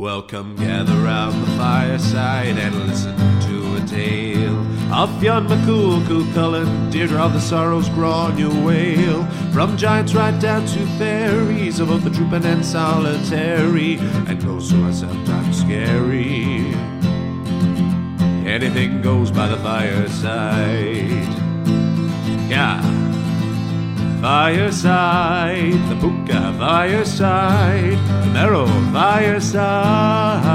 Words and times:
Welcome, 0.00 0.56
gather 0.56 0.94
round 0.94 1.42
the 1.42 1.50
fireside 1.58 2.56
and 2.56 2.74
listen 2.86 3.14
to 3.14 3.76
a 3.76 3.86
tale 3.86 4.56
of 4.94 5.10
Fionn 5.20 5.46
McCool, 5.46 6.02
Cú 6.04 6.22
Chulainn, 6.32 6.90
Deirdre 6.90 7.18
of 7.18 7.34
the 7.34 7.38
Sorrows, 7.38 7.86
Gráinne 7.90 8.50
Mhaol. 8.64 9.52
From 9.52 9.76
giants 9.76 10.14
right 10.14 10.40
down 10.40 10.64
to 10.68 10.86
fairies, 10.96 11.80
of 11.80 11.88
both 11.88 12.02
the 12.02 12.08
trooping 12.08 12.46
and 12.46 12.64
solitary, 12.64 13.98
and 14.26 14.42
ghosts 14.42 14.70
who 14.70 14.82
are 14.88 14.92
sometimes 14.94 15.60
scary. 15.60 16.74
Anything 18.48 19.02
goes 19.02 19.30
by 19.30 19.48
the 19.48 19.58
fireside. 19.58 21.28
Yeah. 22.48 22.99
Fireside, 24.20 25.72
the 25.88 25.96
Puka 25.98 26.54
fireside, 26.58 27.98
the 28.24 28.30
Merrow 28.34 28.66
fireside. 28.92 30.46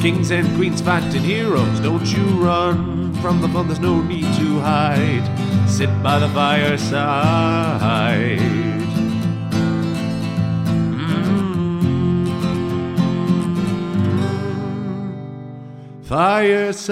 Kings 0.00 0.30
and 0.30 0.46
queens 0.56 0.80
fighting 0.80 1.22
heroes, 1.22 1.80
don't 1.80 2.06
you 2.06 2.24
run 2.40 2.96
from 3.20 3.40
the 3.40 3.48
fun, 3.48 3.66
there's 3.66 3.80
no 3.80 4.00
need 4.00 4.22
to 4.36 4.60
hide. 4.60 5.26
Sit 5.68 5.90
by 6.04 6.20
the 6.20 6.28
fireside. 6.28 7.58
Mm. 10.94 11.26
Fireside. 16.04 16.86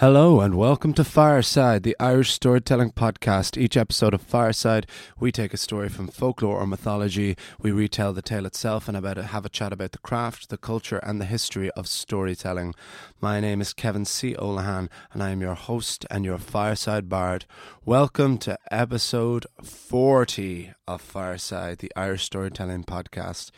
Hello 0.00 0.40
and 0.40 0.54
welcome 0.54 0.94
to 0.94 1.04
Fireside, 1.04 1.82
the 1.82 1.94
Irish 2.00 2.32
storytelling 2.32 2.92
podcast. 2.92 3.60
Each 3.60 3.76
episode 3.76 4.14
of 4.14 4.22
Fireside, 4.22 4.86
we 5.18 5.30
take 5.30 5.52
a 5.52 5.58
story 5.58 5.90
from 5.90 6.08
folklore 6.08 6.56
or 6.56 6.66
mythology, 6.66 7.36
we 7.60 7.70
retell 7.70 8.14
the 8.14 8.22
tale 8.22 8.46
itself, 8.46 8.88
and 8.88 8.96
about 8.96 9.18
it, 9.18 9.26
have 9.26 9.44
a 9.44 9.50
chat 9.50 9.74
about 9.74 9.92
the 9.92 9.98
craft, 9.98 10.48
the 10.48 10.56
culture, 10.56 11.00
and 11.02 11.20
the 11.20 11.26
history 11.26 11.70
of 11.72 11.86
storytelling. 11.86 12.74
My 13.20 13.40
name 13.40 13.60
is 13.60 13.74
Kevin 13.74 14.06
C. 14.06 14.34
Olahan, 14.36 14.88
and 15.12 15.22
I 15.22 15.32
am 15.32 15.42
your 15.42 15.54
host 15.54 16.06
and 16.10 16.24
your 16.24 16.38
Fireside 16.38 17.10
Bard. 17.10 17.44
Welcome 17.84 18.38
to 18.38 18.56
episode 18.70 19.44
40 19.62 20.72
of 20.88 21.02
Fireside, 21.02 21.80
the 21.80 21.92
Irish 21.94 22.24
storytelling 22.24 22.84
podcast 22.84 23.50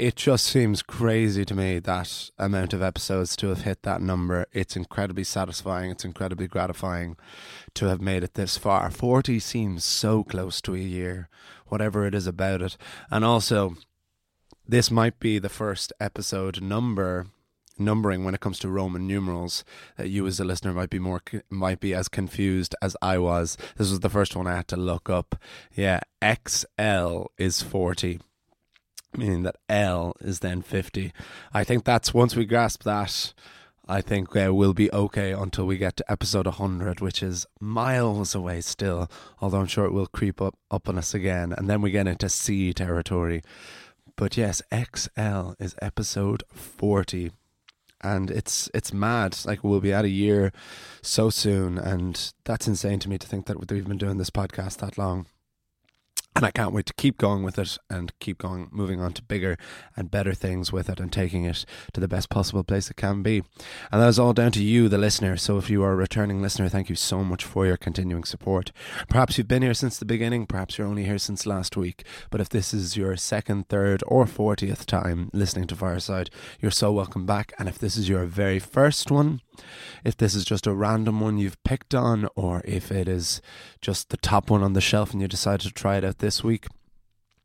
it 0.00 0.16
just 0.16 0.46
seems 0.46 0.82
crazy 0.82 1.44
to 1.44 1.54
me 1.54 1.78
that 1.78 2.30
amount 2.38 2.72
of 2.72 2.80
episodes 2.82 3.36
to 3.36 3.48
have 3.48 3.62
hit 3.62 3.82
that 3.82 4.00
number. 4.00 4.46
It's 4.50 4.74
incredibly 4.74 5.24
satisfying. 5.24 5.90
It's 5.90 6.06
incredibly 6.06 6.48
gratifying 6.48 7.18
to 7.74 7.84
have 7.84 8.00
made 8.00 8.24
it 8.24 8.32
this 8.32 8.56
far. 8.56 8.90
40 8.90 9.38
seems 9.38 9.84
so 9.84 10.24
close 10.24 10.62
to 10.62 10.74
a 10.74 10.78
year, 10.78 11.28
whatever 11.66 12.06
it 12.06 12.14
is 12.14 12.26
about 12.26 12.62
it. 12.62 12.78
And 13.10 13.26
also, 13.26 13.76
this 14.66 14.90
might 14.90 15.20
be 15.20 15.38
the 15.38 15.50
first 15.50 15.92
episode 16.00 16.62
number 16.62 17.26
numbering 17.78 18.24
when 18.24 18.34
it 18.34 18.40
comes 18.40 18.58
to 18.60 18.68
Roman 18.68 19.06
numerals 19.06 19.64
that 19.98 20.08
you 20.08 20.26
as 20.26 20.40
a 20.40 20.44
listener 20.44 20.72
might 20.72 20.90
be 20.90 20.98
more 20.98 21.22
might 21.50 21.80
be 21.80 21.94
as 21.94 22.08
confused 22.08 22.74
as 22.80 22.96
I 23.02 23.18
was. 23.18 23.58
This 23.76 23.90
was 23.90 24.00
the 24.00 24.08
first 24.08 24.34
one 24.34 24.46
I 24.46 24.56
had 24.56 24.68
to 24.68 24.76
look 24.76 25.10
up. 25.10 25.36
Yeah, 25.74 26.00
XL 26.22 27.24
is 27.36 27.60
40 27.62 28.20
meaning 29.16 29.42
that 29.42 29.56
L 29.68 30.14
is 30.20 30.40
then 30.40 30.62
50. 30.62 31.12
I 31.52 31.64
think 31.64 31.84
that's 31.84 32.14
once 32.14 32.36
we 32.36 32.44
grasp 32.44 32.82
that, 32.84 33.32
I 33.88 34.00
think 34.00 34.36
uh, 34.36 34.54
we'll 34.54 34.72
be 34.72 34.92
okay 34.92 35.32
until 35.32 35.66
we 35.66 35.76
get 35.76 35.96
to 35.96 36.10
episode 36.10 36.46
100, 36.46 37.00
which 37.00 37.22
is 37.22 37.44
miles 37.58 38.36
away 38.36 38.60
still, 38.60 39.10
although 39.40 39.58
I'm 39.58 39.66
sure 39.66 39.84
it 39.84 39.92
will 39.92 40.06
creep 40.06 40.40
up, 40.40 40.56
up 40.70 40.88
on 40.88 40.96
us 40.96 41.12
again. 41.12 41.52
And 41.52 41.68
then 41.68 41.82
we 41.82 41.90
get 41.90 42.06
into 42.06 42.28
C 42.28 42.72
territory. 42.72 43.42
But 44.14 44.36
yes, 44.36 44.62
XL 44.72 45.54
is 45.58 45.74
episode 45.82 46.44
40. 46.52 47.32
And 48.02 48.30
it's 48.30 48.70
it's 48.72 48.92
mad. 48.92 49.36
Like 49.44 49.64
we'll 49.64 49.80
be 49.80 49.92
at 49.92 50.06
a 50.06 50.08
year 50.08 50.52
so 51.02 51.28
soon, 51.28 51.76
and 51.76 52.32
that's 52.44 52.66
insane 52.66 52.98
to 53.00 53.10
me 53.10 53.18
to 53.18 53.26
think 53.26 53.44
that 53.44 53.58
we've 53.58 53.86
been 53.86 53.98
doing 53.98 54.16
this 54.16 54.30
podcast 54.30 54.78
that 54.78 54.96
long 54.96 55.26
and 56.36 56.46
I 56.46 56.50
can't 56.50 56.72
wait 56.72 56.86
to 56.86 56.94
keep 56.94 57.18
going 57.18 57.42
with 57.42 57.58
it 57.58 57.76
and 57.88 58.12
keep 58.20 58.38
going, 58.38 58.68
moving 58.70 59.00
on 59.00 59.12
to 59.14 59.22
bigger 59.22 59.58
and 59.96 60.10
better 60.10 60.32
things 60.32 60.72
with 60.72 60.88
it 60.88 61.00
and 61.00 61.12
taking 61.12 61.44
it 61.44 61.64
to 61.92 62.00
the 62.00 62.08
best 62.08 62.30
possible 62.30 62.62
place 62.62 62.88
it 62.88 62.96
can 62.96 63.22
be. 63.22 63.42
And 63.90 64.00
that 64.00 64.08
is 64.08 64.18
all 64.18 64.32
down 64.32 64.52
to 64.52 64.62
you, 64.62 64.88
the 64.88 64.98
listener. 64.98 65.36
So 65.36 65.58
if 65.58 65.68
you 65.68 65.82
are 65.82 65.92
a 65.92 65.96
returning 65.96 66.40
listener, 66.40 66.68
thank 66.68 66.88
you 66.88 66.94
so 66.94 67.24
much 67.24 67.44
for 67.44 67.66
your 67.66 67.76
continuing 67.76 68.24
support. 68.24 68.70
Perhaps 69.08 69.38
you've 69.38 69.48
been 69.48 69.62
here 69.62 69.74
since 69.74 69.98
the 69.98 70.04
beginning, 70.04 70.46
perhaps 70.46 70.78
you're 70.78 70.86
only 70.86 71.04
here 71.04 71.18
since 71.18 71.46
last 71.46 71.76
week. 71.76 72.04
But 72.30 72.40
if 72.40 72.48
this 72.48 72.72
is 72.72 72.96
your 72.96 73.16
second, 73.16 73.68
third, 73.68 74.02
or 74.06 74.24
40th 74.24 74.86
time 74.86 75.30
listening 75.32 75.66
to 75.66 75.76
Fireside, 75.76 76.30
you're 76.60 76.70
so 76.70 76.92
welcome 76.92 77.26
back. 77.26 77.52
And 77.58 77.68
if 77.68 77.78
this 77.78 77.96
is 77.96 78.08
your 78.08 78.24
very 78.24 78.60
first 78.60 79.10
one, 79.10 79.40
if 80.04 80.16
this 80.16 80.34
is 80.34 80.44
just 80.44 80.66
a 80.66 80.74
random 80.74 81.20
one 81.20 81.38
you've 81.38 81.62
picked 81.64 81.94
on, 81.94 82.28
or 82.36 82.62
if 82.64 82.90
it 82.90 83.08
is 83.08 83.40
just 83.80 84.10
the 84.10 84.16
top 84.16 84.50
one 84.50 84.62
on 84.62 84.72
the 84.72 84.80
shelf 84.80 85.12
and 85.12 85.20
you 85.20 85.28
decided 85.28 85.66
to 85.66 85.72
try 85.72 85.96
it 85.96 86.04
out 86.04 86.18
this 86.18 86.42
week. 86.44 86.66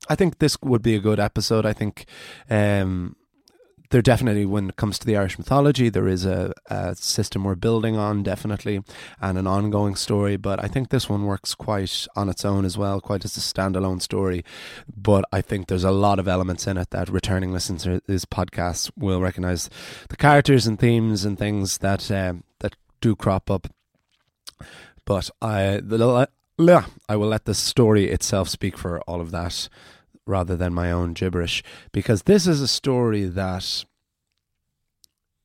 I 0.07 0.15
think 0.15 0.37
this 0.37 0.57
would 0.61 0.81
be 0.81 0.95
a 0.95 0.99
good 0.99 1.19
episode. 1.19 1.65
I 1.65 1.73
think 1.73 2.05
um, 2.49 3.15
there 3.91 4.01
definitely, 4.01 4.45
when 4.45 4.69
it 4.69 4.75
comes 4.75 4.99
to 4.99 5.05
the 5.05 5.17
Irish 5.17 5.37
mythology, 5.37 5.89
there 5.89 6.07
is 6.07 6.25
a, 6.25 6.53
a, 6.67 6.95
system 6.95 7.43
we're 7.43 7.55
building 7.55 7.97
on, 7.97 8.23
definitely, 8.23 8.81
and 9.21 9.37
an 9.37 9.47
ongoing 9.47 9.95
story. 9.95 10.37
But 10.37 10.63
I 10.63 10.67
think 10.67 10.89
this 10.89 11.09
one 11.09 11.25
works 11.25 11.55
quite 11.55 12.07
on 12.15 12.29
its 12.29 12.45
own 12.45 12.65
as 12.65 12.77
well, 12.77 12.99
quite 13.01 13.25
as 13.25 13.37
a 13.37 13.39
standalone 13.39 14.01
story. 14.01 14.43
But 14.95 15.25
I 15.31 15.41
think 15.41 15.67
there's 15.67 15.83
a 15.83 15.91
lot 15.91 16.19
of 16.19 16.27
elements 16.27 16.67
in 16.67 16.77
it 16.77 16.89
that 16.91 17.09
returning 17.09 17.51
listeners 17.51 17.83
to 17.83 18.01
this 18.07 18.25
podcast 18.25 18.91
will 18.97 19.21
recognize 19.21 19.69
the 20.09 20.17
characters 20.17 20.67
and 20.67 20.79
themes 20.79 21.25
and 21.25 21.37
things 21.37 21.79
that 21.79 22.09
uh, 22.11 22.33
that 22.59 22.75
do 23.01 23.15
crop 23.15 23.51
up. 23.51 23.67
But 25.05 25.29
I, 25.41 25.81
the, 25.83 26.27
I 26.57 27.15
will 27.15 27.27
let 27.27 27.45
the 27.45 27.53
story 27.53 28.09
itself 28.09 28.49
speak 28.49 28.77
for 28.77 29.01
all 29.01 29.21
of 29.21 29.31
that 29.31 29.69
rather 30.27 30.55
than 30.55 30.73
my 30.73 30.91
own 30.91 31.13
gibberish 31.13 31.63
because 31.91 32.23
this 32.23 32.47
is 32.47 32.61
a 32.61 32.67
story 32.67 33.25
that 33.25 33.85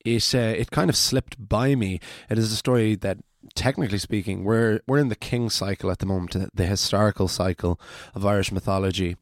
it 0.05 0.35
uh, 0.35 0.39
it 0.39 0.71
kind 0.71 0.91
of 0.91 0.97
slipped 0.97 1.49
by 1.49 1.75
me. 1.75 2.01
It 2.29 2.39
is 2.39 2.53
a 2.53 2.57
story 2.57 2.95
that 2.97 3.19
technically 3.55 3.99
speaking 3.99 4.45
we're 4.45 4.81
we're 4.87 4.99
in 4.99 5.09
the 5.09 5.17
king 5.17 5.51
cycle 5.51 5.91
at 5.91 5.99
the 5.99 6.07
moment, 6.07 6.37
the 6.55 6.67
historical 6.67 7.29
cycle 7.29 7.81
of 8.15 8.25
Irish 8.25 8.53
mythology. 8.53 9.17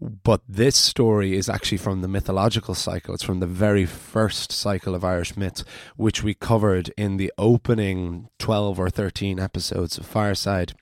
But 0.00 0.42
this 0.48 0.76
story 0.76 1.36
is 1.36 1.48
actually 1.48 1.78
from 1.78 2.02
the 2.02 2.08
mythological 2.08 2.74
cycle. 2.74 3.14
It's 3.14 3.22
from 3.22 3.40
the 3.40 3.46
very 3.46 3.86
first 3.86 4.50
cycle 4.50 4.94
of 4.94 5.04
Irish 5.04 5.36
myths, 5.36 5.64
which 5.96 6.22
we 6.22 6.34
covered 6.34 6.92
in 6.98 7.16
the 7.16 7.32
opening 7.38 8.28
12 8.38 8.78
or 8.78 8.90
13 8.90 9.38
episodes 9.38 9.96
of 9.96 10.04
Fireside. 10.04 10.74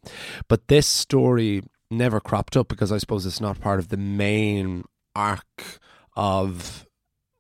But 0.49 0.69
this 0.69 0.87
story 0.87 1.63
never 1.93 2.21
cropped 2.21 2.57
up 2.57 2.69
because 2.69 2.91
I 2.91 2.99
suppose 2.99 3.27
it's 3.27 3.41
not 3.41 3.61
part 3.61 3.79
of 3.79 3.89
the 3.89 3.97
main 3.97 4.85
arc 5.15 5.79
of 6.17 6.87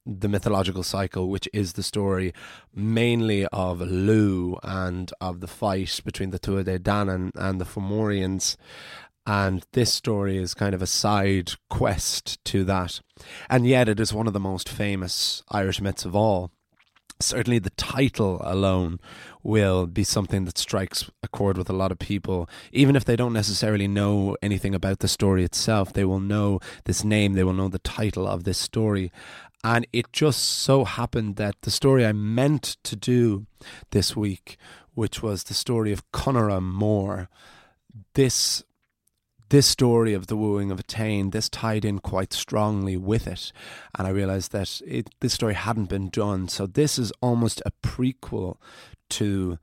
the 0.04 0.28
mythological 0.28 0.82
cycle, 0.82 1.28
which 1.28 1.48
is 1.52 1.74
the 1.74 1.82
story 1.82 2.32
mainly 2.74 3.46
of 3.46 3.80
Lugh 3.80 4.58
and 4.62 5.12
of 5.20 5.40
the 5.40 5.46
fight 5.46 6.00
between 6.04 6.30
the 6.30 6.38
Tuatha 6.38 6.78
Danann 6.78 7.30
and 7.34 7.60
the 7.60 7.64
Fomorians. 7.64 8.56
And 9.24 9.64
this 9.72 9.92
story 9.92 10.36
is 10.36 10.54
kind 10.54 10.74
of 10.74 10.82
a 10.82 10.86
side 10.86 11.52
quest 11.70 12.44
to 12.46 12.64
that. 12.64 13.00
And 13.48 13.66
yet 13.66 13.88
it 13.88 14.00
is 14.00 14.12
one 14.12 14.26
of 14.26 14.32
the 14.32 14.40
most 14.40 14.68
famous 14.68 15.44
Irish 15.50 15.80
myths 15.80 16.04
of 16.04 16.16
all 16.16 16.50
certainly 17.22 17.58
the 17.58 17.70
title 17.70 18.40
alone 18.42 18.98
will 19.42 19.86
be 19.86 20.04
something 20.04 20.44
that 20.44 20.58
strikes 20.58 21.10
a 21.22 21.28
chord 21.28 21.58
with 21.58 21.68
a 21.68 21.74
lot 21.74 21.92
of 21.92 21.98
people. 21.98 22.48
Even 22.72 22.96
if 22.96 23.04
they 23.04 23.16
don't 23.16 23.32
necessarily 23.32 23.88
know 23.88 24.36
anything 24.42 24.74
about 24.74 25.00
the 25.00 25.08
story 25.08 25.44
itself 25.44 25.92
they 25.92 26.04
will 26.04 26.20
know 26.20 26.60
this 26.84 27.04
name 27.04 27.32
they 27.32 27.44
will 27.44 27.52
know 27.52 27.68
the 27.68 27.78
title 27.78 28.26
of 28.26 28.44
this 28.44 28.58
story. 28.58 29.10
And 29.64 29.86
it 29.92 30.12
just 30.12 30.42
so 30.42 30.84
happened 30.84 31.36
that 31.36 31.54
the 31.62 31.70
story 31.70 32.04
I 32.04 32.12
meant 32.12 32.76
to 32.82 32.96
do 32.96 33.46
this 33.90 34.16
week 34.16 34.58
which 34.94 35.22
was 35.22 35.44
the 35.44 35.54
story 35.54 35.92
of 35.92 36.10
Conaire 36.12 36.60
Mór, 36.60 37.28
this 38.14 38.62
this 39.52 39.66
story 39.66 40.14
of 40.14 40.28
the 40.28 40.36
wooing 40.36 40.70
of 40.70 40.78
Etain, 40.80 41.30
this 41.30 41.50
tied 41.50 41.84
in 41.84 41.98
quite 41.98 42.32
strongly 42.32 42.96
with 42.96 43.26
it. 43.26 43.52
And 43.98 44.06
I 44.06 44.10
realized 44.10 44.50
that 44.52 44.80
it, 44.86 45.10
this 45.20 45.34
story 45.34 45.52
hadn't 45.52 45.90
been 45.90 46.08
done. 46.08 46.48
So 46.48 46.66
this 46.66 46.98
is 46.98 47.12
almost 47.20 47.60
a 47.66 47.72
prequel 47.86 48.56
to 49.10 49.58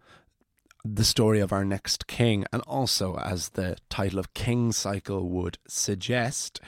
the 0.85 1.03
story 1.03 1.39
of 1.39 1.51
our 1.51 1.65
next 1.65 2.05
king. 2.05 2.45
And 2.53 2.61
also, 2.67 3.17
as 3.17 3.49
the 3.49 3.77
title 3.89 4.19
of 4.19 4.35
King 4.35 4.71
Cycle 4.71 5.27
would 5.27 5.57
suggest, 5.67 6.61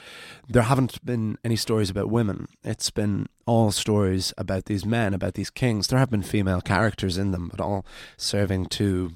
there 0.48 0.62
haven't 0.62 1.04
been 1.04 1.38
any 1.44 1.54
stories 1.54 1.90
about 1.90 2.10
women. 2.10 2.48
It's 2.64 2.90
been 2.90 3.28
all 3.46 3.70
stories 3.70 4.34
about 4.36 4.64
these 4.64 4.84
men, 4.84 5.14
about 5.14 5.34
these 5.34 5.50
kings. 5.50 5.86
There 5.86 6.00
have 6.00 6.10
been 6.10 6.24
female 6.24 6.60
characters 6.60 7.18
in 7.18 7.30
them, 7.30 7.50
but 7.52 7.60
all 7.60 7.86
serving 8.16 8.66
to 8.70 9.12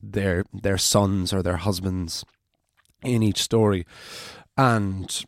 their 0.00 0.44
their 0.52 0.78
sons 0.78 1.32
or 1.32 1.42
their 1.42 1.56
husbands 1.56 2.24
in 3.02 3.22
each 3.22 3.42
story. 3.42 3.86
And 4.56 5.24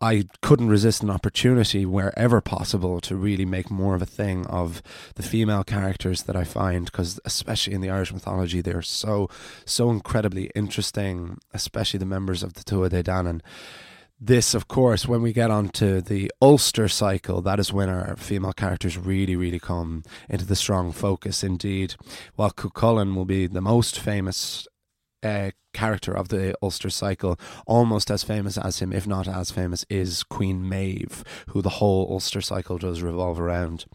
I 0.00 0.24
couldn't 0.42 0.68
resist 0.68 1.02
an 1.02 1.08
opportunity 1.08 1.86
wherever 1.86 2.42
possible 2.42 3.00
to 3.00 3.16
really 3.16 3.46
make 3.46 3.70
more 3.70 3.94
of 3.94 4.02
a 4.02 4.06
thing 4.06 4.44
of 4.46 4.82
the 5.14 5.22
female 5.22 5.64
characters 5.64 6.24
that 6.24 6.36
I 6.36 6.44
find 6.44 6.84
because 6.84 7.18
especially 7.24 7.72
in 7.72 7.80
the 7.80 7.88
Irish 7.88 8.12
mythology 8.12 8.60
they're 8.60 8.82
so 8.82 9.30
so 9.64 9.90
incredibly 9.90 10.50
interesting 10.54 11.38
especially 11.54 11.98
the 11.98 12.06
members 12.06 12.42
of 12.42 12.52
the 12.52 12.64
Tuatha 12.64 12.90
De 12.90 13.02
Danann 13.04 13.40
this 14.20 14.52
of 14.52 14.68
course 14.68 15.08
when 15.08 15.22
we 15.22 15.32
get 15.32 15.50
onto 15.50 16.02
the 16.02 16.30
Ulster 16.42 16.88
cycle 16.88 17.40
that 17.40 17.58
is 17.58 17.72
when 17.72 17.88
our 17.88 18.14
female 18.16 18.52
characters 18.52 18.98
really 18.98 19.36
really 19.36 19.60
come 19.60 20.02
into 20.28 20.44
the 20.44 20.56
strong 20.56 20.92
focus 20.92 21.42
indeed 21.42 21.94
while 22.34 22.50
Cuchulainn 22.50 23.14
will 23.14 23.24
be 23.24 23.46
the 23.46 23.62
most 23.62 23.98
famous 23.98 24.68
uh, 25.24 25.50
character 25.72 26.16
of 26.16 26.28
the 26.28 26.54
Ulster 26.62 26.90
cycle, 26.90 27.38
almost 27.66 28.10
as 28.10 28.22
famous 28.22 28.56
as 28.56 28.78
him, 28.78 28.92
if 28.92 29.06
not 29.06 29.26
as 29.26 29.50
famous, 29.50 29.84
is 29.88 30.22
Queen 30.22 30.68
Maeve, 30.68 31.24
who 31.48 31.62
the 31.62 31.70
whole 31.80 32.06
Ulster 32.10 32.40
cycle 32.40 32.78
does 32.78 33.02
revolve 33.02 33.40
around. 33.40 33.86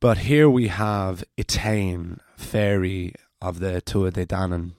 But 0.00 0.18
here 0.18 0.48
we 0.48 0.68
have 0.68 1.24
Etain, 1.36 2.18
fairy 2.36 3.14
of 3.40 3.60
the 3.60 3.82
Tuatha 3.82 4.12
De 4.12 4.26
Danann, 4.26 4.72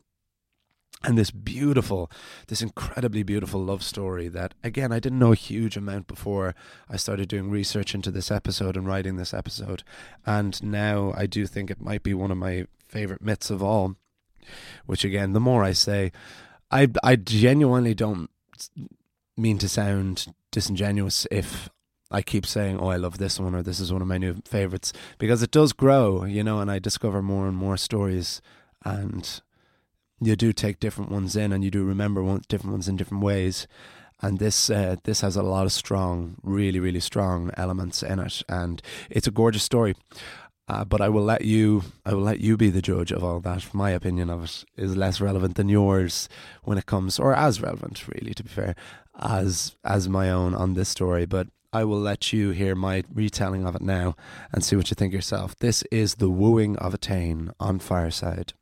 and 1.03 1.17
this 1.17 1.31
beautiful, 1.31 2.11
this 2.47 2.61
incredibly 2.61 3.23
beautiful 3.23 3.63
love 3.63 3.83
story 3.83 4.27
that, 4.27 4.53
again, 4.63 4.91
I 4.91 4.99
didn't 4.99 5.19
know 5.19 5.31
a 5.31 5.35
huge 5.35 5.77
amount 5.77 6.07
before 6.07 6.55
I 6.89 6.97
started 6.97 7.29
doing 7.29 7.49
research 7.49 7.95
into 7.95 8.11
this 8.11 8.29
episode 8.29 8.75
and 8.75 8.85
writing 8.85 9.15
this 9.15 9.33
episode. 9.33 9.83
And 10.25 10.61
now 10.61 11.13
I 11.15 11.25
do 11.25 11.47
think 11.47 11.71
it 11.71 11.79
might 11.79 12.03
be 12.03 12.13
one 12.13 12.31
of 12.31 12.37
my 12.37 12.65
favorite 12.85 13.21
myths 13.21 13.49
of 13.49 13.63
all 13.63 13.95
which 14.85 15.05
again, 15.05 15.33
the 15.33 15.39
more 15.39 15.63
I 15.63 15.73
say, 15.73 16.11
I 16.71 16.87
I 17.03 17.15
genuinely 17.15 17.93
don't 17.93 18.29
mean 19.37 19.57
to 19.59 19.69
sound 19.69 20.27
disingenuous 20.51 21.25
if 21.31 21.69
I 22.11 22.21
keep 22.21 22.45
saying, 22.45 22.79
"Oh, 22.79 22.87
I 22.87 22.97
love 22.97 23.17
this 23.17 23.39
one," 23.39 23.55
or 23.55 23.61
"This 23.63 23.79
is 23.79 23.93
one 23.93 24.01
of 24.01 24.07
my 24.07 24.17
new 24.17 24.41
favorites," 24.45 24.93
because 25.17 25.43
it 25.43 25.51
does 25.51 25.73
grow, 25.73 26.25
you 26.25 26.43
know, 26.43 26.59
and 26.59 26.71
I 26.71 26.79
discover 26.79 27.21
more 27.21 27.47
and 27.47 27.55
more 27.55 27.77
stories, 27.77 28.41
and 28.83 29.41
you 30.19 30.35
do 30.35 30.51
take 30.51 30.79
different 30.79 31.11
ones 31.11 31.35
in, 31.35 31.53
and 31.53 31.63
you 31.63 31.71
do 31.71 31.83
remember 31.83 32.23
one, 32.23 32.41
different 32.47 32.73
ones 32.73 32.87
in 32.87 32.97
different 32.97 33.23
ways. 33.23 33.67
And 34.21 34.37
this 34.39 34.69
uh, 34.69 34.97
this 35.03 35.21
has 35.21 35.35
a 35.37 35.43
lot 35.43 35.65
of 35.65 35.71
strong, 35.71 36.35
really, 36.43 36.79
really 36.79 36.99
strong 36.99 37.51
elements 37.55 38.03
in 38.03 38.19
it, 38.19 38.43
and 38.49 38.81
it's 39.09 39.27
a 39.27 39.31
gorgeous 39.31 39.63
story. 39.63 39.95
Uh, 40.69 40.85
but 40.85 41.01
I 41.01 41.09
will 41.09 41.23
let 41.23 41.43
you 41.43 41.83
I 42.05 42.13
will 42.13 42.21
let 42.21 42.39
you 42.39 42.55
be 42.55 42.69
the 42.69 42.81
judge 42.81 43.11
of 43.11 43.23
all 43.23 43.39
that. 43.39 43.73
My 43.73 43.89
opinion 43.89 44.29
of 44.29 44.43
it 44.43 44.65
is 44.77 44.95
less 44.95 45.19
relevant 45.19 45.55
than 45.55 45.67
yours 45.67 46.29
when 46.63 46.77
it 46.77 46.85
comes 46.85 47.17
or 47.17 47.33
as 47.33 47.59
relevant 47.59 48.07
really 48.07 48.35
to 48.35 48.43
be 48.43 48.49
fair 48.49 48.75
as 49.19 49.75
as 49.83 50.07
my 50.07 50.29
own 50.29 50.53
on 50.53 50.75
this 50.75 50.89
story, 50.89 51.25
but 51.25 51.47
I 51.73 51.83
will 51.83 51.99
let 51.99 52.31
you 52.33 52.51
hear 52.51 52.75
my 52.75 53.03
retelling 53.13 53.65
of 53.65 53.75
it 53.75 53.81
now 53.81 54.15
and 54.51 54.63
see 54.63 54.75
what 54.75 54.89
you 54.89 54.95
think 54.95 55.13
yourself. 55.13 55.55
This 55.57 55.83
is 55.91 56.15
The 56.15 56.29
Wooing 56.29 56.77
of 56.77 56.93
Etain 56.93 57.51
on 57.59 57.79
Fireside. 57.79 58.53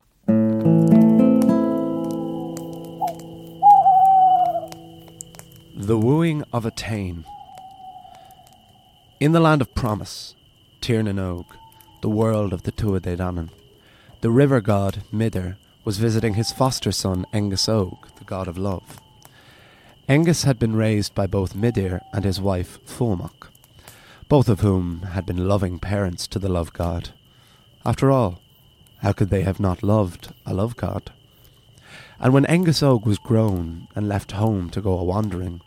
The 5.77 5.97
Wooing 5.97 6.43
of 6.51 6.65
Etain. 6.65 7.23
In 9.19 9.31
the 9.31 9.39
land 9.39 9.61
of 9.61 9.73
promise, 9.73 10.35
Tir 10.81 11.01
na 11.01 11.11
nOg, 11.11 11.45
the 12.01 12.09
world 12.09 12.53
of 12.53 12.63
the 12.63 12.71
Tuatha 12.71 13.01
De 13.01 13.17
Danann. 13.17 13.49
The 14.21 14.29
river 14.29 14.61
god, 14.61 15.03
Midir, 15.11 15.57
was 15.83 15.97
visiting 15.97 16.35
his 16.35 16.51
foster 16.51 16.91
son, 16.91 17.25
Engus 17.33 17.67
Og, 17.67 18.07
the 18.17 18.25
god 18.25 18.47
of 18.47 18.57
love. 18.57 18.99
Engus 20.07 20.43
had 20.43 20.59
been 20.59 20.75
raised 20.75 21.15
by 21.15 21.27
both 21.27 21.55
Midir 21.55 22.01
and 22.13 22.23
his 22.23 22.39
wife, 22.39 22.79
Fuamach, 22.85 23.49
both 24.29 24.47
of 24.47 24.59
whom 24.59 25.01
had 25.13 25.25
been 25.25 25.47
loving 25.47 25.79
parents 25.79 26.27
to 26.27 26.39
the 26.39 26.49
love 26.49 26.71
god. 26.73 27.09
After 27.85 28.11
all, 28.11 28.39
how 28.99 29.13
could 29.13 29.29
they 29.29 29.41
have 29.41 29.59
not 29.59 29.83
loved 29.83 30.33
a 30.45 30.53
love 30.53 30.75
god? 30.75 31.11
And 32.19 32.33
when 32.33 32.45
Engus 32.45 32.83
Og 32.83 33.05
was 33.05 33.17
grown 33.17 33.87
and 33.95 34.07
left 34.07 34.33
home 34.33 34.69
to 34.71 34.81
go 34.81 34.97
a 34.97 35.03
wandering, 35.03 35.61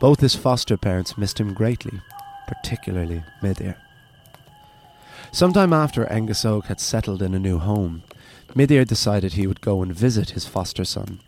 both 0.00 0.20
his 0.20 0.34
foster 0.34 0.76
parents 0.76 1.18
missed 1.18 1.38
him 1.38 1.54
greatly, 1.54 2.00
particularly 2.46 3.22
Midir. 3.42 3.76
Sometime 5.34 5.72
after 5.72 6.04
Engus 6.04 6.44
Og 6.44 6.66
had 6.66 6.78
settled 6.78 7.20
in 7.20 7.34
a 7.34 7.40
new 7.40 7.58
home, 7.58 8.04
Midir 8.54 8.84
decided 8.84 9.32
he 9.32 9.48
would 9.48 9.60
go 9.60 9.82
and 9.82 9.92
visit 9.92 10.30
his 10.30 10.46
foster 10.46 10.84
son. 10.84 11.18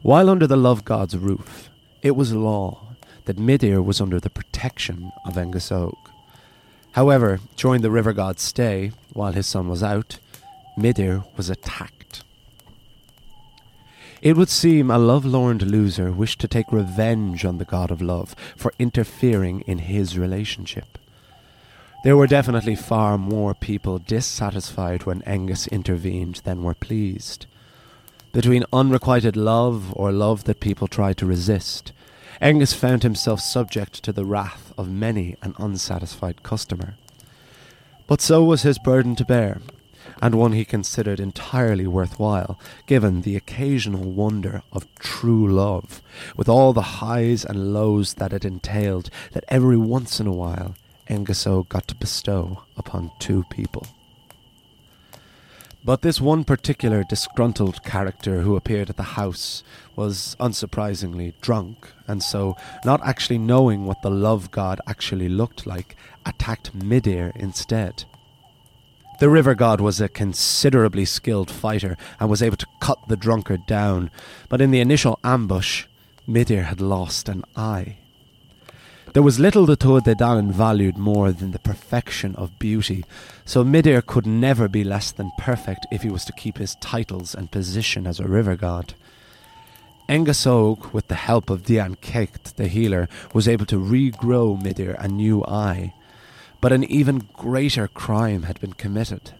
While 0.00 0.30
under 0.30 0.46
the 0.46 0.56
love 0.56 0.84
god's 0.84 1.16
roof, 1.16 1.68
it 2.02 2.12
was 2.12 2.32
law 2.32 2.94
that 3.24 3.40
Midir 3.40 3.82
was 3.82 4.00
under 4.00 4.20
the 4.20 4.30
protection 4.30 5.10
of 5.26 5.36
Engus 5.36 5.72
Og. 5.72 5.96
However, 6.92 7.40
during 7.56 7.82
the 7.82 7.90
river 7.90 8.12
god's 8.12 8.42
stay, 8.42 8.92
while 9.12 9.32
his 9.32 9.48
son 9.48 9.68
was 9.68 9.82
out, 9.82 10.20
Midir 10.78 11.24
was 11.36 11.50
attacked. 11.50 12.22
It 14.20 14.36
would 14.36 14.50
seem 14.50 14.88
a 14.88 14.98
love-lorn 14.98 15.58
loser 15.58 16.12
wished 16.12 16.40
to 16.42 16.46
take 16.46 16.70
revenge 16.70 17.44
on 17.44 17.58
the 17.58 17.64
god 17.64 17.90
of 17.90 18.00
love 18.00 18.36
for 18.54 18.72
interfering 18.78 19.62
in 19.62 19.78
his 19.78 20.16
relationship. 20.16 20.96
There 22.02 22.16
were 22.16 22.26
definitely 22.26 22.74
far 22.74 23.16
more 23.16 23.54
people 23.54 24.00
dissatisfied 24.00 25.04
when 25.04 25.22
Angus 25.22 25.68
intervened 25.68 26.40
than 26.42 26.64
were 26.64 26.74
pleased. 26.74 27.46
Between 28.32 28.64
unrequited 28.72 29.36
love 29.36 29.92
or 29.94 30.10
love 30.10 30.42
that 30.44 30.58
people 30.58 30.88
tried 30.88 31.16
to 31.18 31.26
resist, 31.26 31.92
Angus 32.40 32.72
found 32.72 33.04
himself 33.04 33.38
subject 33.40 34.02
to 34.02 34.12
the 34.12 34.24
wrath 34.24 34.72
of 34.76 34.90
many 34.90 35.36
an 35.42 35.54
unsatisfied 35.58 36.42
customer. 36.42 36.94
But 38.08 38.20
so 38.20 38.42
was 38.42 38.62
his 38.62 38.80
burden 38.80 39.14
to 39.14 39.24
bear, 39.24 39.60
and 40.20 40.34
one 40.34 40.54
he 40.54 40.64
considered 40.64 41.20
entirely 41.20 41.86
worthwhile, 41.86 42.58
given 42.86 43.22
the 43.22 43.36
occasional 43.36 44.10
wonder 44.10 44.62
of 44.72 44.92
true 44.96 45.46
love, 45.46 46.02
with 46.36 46.48
all 46.48 46.72
the 46.72 46.98
highs 46.98 47.44
and 47.44 47.72
lows 47.72 48.14
that 48.14 48.32
it 48.32 48.44
entailed, 48.44 49.08
that 49.34 49.44
every 49.46 49.76
once 49.76 50.18
in 50.18 50.26
a 50.26 50.32
while 50.32 50.74
Og 51.10 51.68
got 51.68 51.88
to 51.88 51.94
bestow 51.94 52.62
upon 52.76 53.10
two 53.18 53.44
people. 53.50 53.86
But 55.84 56.02
this 56.02 56.20
one 56.20 56.44
particular 56.44 57.02
disgruntled 57.02 57.82
character 57.82 58.42
who 58.42 58.54
appeared 58.54 58.88
at 58.88 58.96
the 58.96 59.14
house 59.18 59.64
was 59.96 60.36
unsurprisingly 60.38 61.34
drunk, 61.40 61.90
and 62.06 62.22
so, 62.22 62.56
not 62.84 63.04
actually 63.04 63.38
knowing 63.38 63.84
what 63.84 64.00
the 64.02 64.10
love 64.10 64.52
god 64.52 64.80
actually 64.86 65.28
looked 65.28 65.66
like, 65.66 65.96
attacked 66.24 66.78
Midir 66.78 67.32
instead. 67.34 68.04
The 69.18 69.28
river 69.28 69.56
god 69.56 69.80
was 69.80 70.00
a 70.00 70.08
considerably 70.08 71.04
skilled 71.04 71.50
fighter 71.50 71.96
and 72.20 72.30
was 72.30 72.42
able 72.42 72.58
to 72.58 72.66
cut 72.80 72.98
the 73.08 73.16
drunkard 73.16 73.66
down, 73.66 74.10
but 74.48 74.60
in 74.60 74.70
the 74.70 74.80
initial 74.80 75.18
ambush, 75.24 75.86
Midir 76.28 76.64
had 76.64 76.80
lost 76.80 77.28
an 77.28 77.44
eye. 77.56 77.96
There 79.12 79.22
was 79.22 79.38
little 79.38 79.66
the 79.66 79.76
Tuatha 79.76 80.04
De 80.04 80.14
Danann 80.14 80.50
valued 80.52 80.96
more 80.96 81.32
than 81.32 81.50
the 81.50 81.58
perfection 81.58 82.34
of 82.36 82.58
beauty, 82.58 83.04
so 83.44 83.62
Midir 83.62 84.00
could 84.00 84.26
never 84.26 84.68
be 84.68 84.84
less 84.84 85.12
than 85.12 85.32
perfect 85.36 85.86
if 85.92 86.00
he 86.00 86.08
was 86.08 86.24
to 86.24 86.32
keep 86.32 86.56
his 86.56 86.76
titles 86.76 87.34
and 87.34 87.50
position 87.50 88.06
as 88.06 88.18
a 88.18 88.26
river 88.26 88.56
god. 88.56 88.94
Engus 90.08 90.46
Og, 90.46 90.94
with 90.94 91.08
the 91.08 91.14
help 91.14 91.50
of 91.50 91.62
Dian 91.62 91.98
Cecht, 92.00 92.56
the 92.56 92.68
healer, 92.68 93.06
was 93.34 93.46
able 93.46 93.66
to 93.66 93.76
regrow 93.76 94.58
Midir 94.58 94.96
a 94.98 95.08
new 95.08 95.44
eye. 95.44 95.92
But 96.62 96.72
an 96.72 96.84
even 96.84 97.28
greater 97.34 97.88
crime 97.88 98.44
had 98.44 98.58
been 98.60 98.72
committed. 98.72 99.32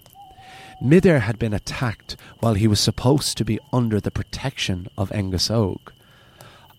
Midir 0.82 1.20
had 1.20 1.38
been 1.38 1.54
attacked 1.54 2.14
while 2.40 2.54
he 2.54 2.68
was 2.68 2.78
supposed 2.78 3.38
to 3.38 3.44
be 3.44 3.58
under 3.72 4.00
the 4.00 4.10
protection 4.10 4.88
of 4.98 5.08
Engus 5.12 5.50
Og 5.50 5.92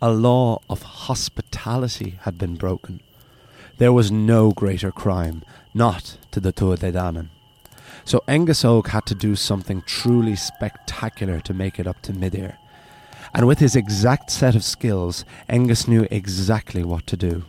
a 0.03 0.11
law 0.11 0.59
of 0.69 0.81
hospitality 0.81 2.19
had 2.23 2.37
been 2.37 2.55
broken. 2.55 2.99
There 3.77 3.93
was 3.93 4.11
no 4.11 4.51
greater 4.51 4.91
crime, 4.91 5.43
not 5.73 6.17
to 6.31 6.41
the 6.41 6.51
Tuatha 6.51 6.91
De 6.91 6.91
Danann. 6.91 7.29
So 8.03 8.21
Engus 8.27 8.65
Og 8.65 8.89
had 8.89 9.05
to 9.05 9.15
do 9.15 9.37
something 9.37 9.81
truly 9.83 10.35
spectacular 10.35 11.39
to 11.39 11.53
make 11.53 11.79
it 11.79 11.87
up 11.87 12.01
to 12.01 12.11
Midir. 12.11 12.57
And 13.33 13.47
with 13.47 13.59
his 13.59 13.77
exact 13.77 14.29
set 14.29 14.55
of 14.55 14.65
skills, 14.65 15.23
Engus 15.47 15.87
knew 15.87 16.05
exactly 16.11 16.83
what 16.83 17.07
to 17.07 17.15
do. 17.15 17.45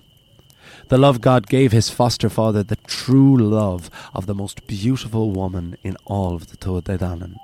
The 0.91 0.99
love 0.99 1.21
god 1.21 1.49
gave 1.49 1.73
his 1.73 1.91
foster 1.91 2.31
father 2.31 2.63
the 2.63 2.77
true 2.87 3.37
love 3.37 3.91
of 4.15 4.27
the 4.27 4.35
most 4.35 4.69
beautiful 4.69 5.33
woman 5.33 5.77
in 5.83 5.97
all 6.05 6.37
of 6.37 6.53
the 6.53 6.57
Tuatha 6.57 6.85
De 6.85 6.99
Danann, 6.99 7.35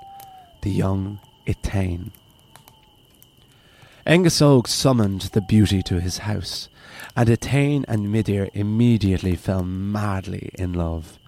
the 0.61 0.71
young 0.71 1.19
Etain. 1.45 2.11
Engus 4.05 4.41
Og 4.41 4.67
summoned 4.67 5.21
the 5.33 5.41
beauty 5.41 5.83
to 5.83 5.99
his 5.99 6.19
house, 6.19 6.69
and 7.15 7.29
Etain 7.29 7.85
and 7.87 8.07
Midir 8.07 8.49
immediately 8.53 9.35
fell 9.35 9.63
madly 9.63 10.49
in 10.55 10.73
love. 10.73 11.19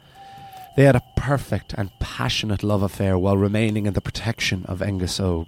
They 0.75 0.85
had 0.85 0.95
a 0.95 1.03
perfect 1.15 1.73
and 1.73 1.91
passionate 1.99 2.63
love 2.63 2.81
affair 2.81 3.15
while 3.15 3.37
remaining 3.37 3.85
in 3.85 3.93
the 3.93 4.01
protection 4.01 4.65
of 4.65 4.81
Engus 4.81 5.19
Og. 5.19 5.47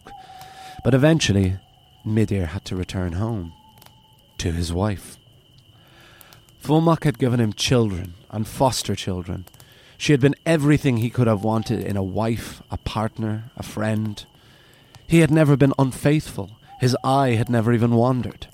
But 0.83 0.93
eventually, 0.93 1.57
Midir 2.05 2.47
had 2.47 2.63
to 2.65 2.75
return 2.75 3.13
home 3.13 3.53
to 4.37 4.51
his 4.51 4.71
wife. 4.71 5.17
Fuamach 6.61 7.05
had 7.05 7.17
given 7.17 7.39
him 7.39 7.53
children 7.53 8.13
and 8.29 8.47
foster 8.47 8.95
children. 8.95 9.45
She 9.97 10.13
had 10.13 10.21
been 10.21 10.35
everything 10.45 10.97
he 10.97 11.09
could 11.09 11.25
have 11.25 11.43
wanted 11.43 11.83
in 11.83 11.97
a 11.97 12.03
wife, 12.03 12.61
a 12.69 12.77
partner, 12.77 13.45
a 13.57 13.63
friend. 13.63 14.23
He 15.07 15.21
had 15.21 15.31
never 15.31 15.57
been 15.57 15.73
unfaithful. 15.79 16.51
His 16.79 16.97
eye 17.03 17.31
had 17.31 17.49
never 17.49 17.73
even 17.73 17.95
wandered. 17.95 18.47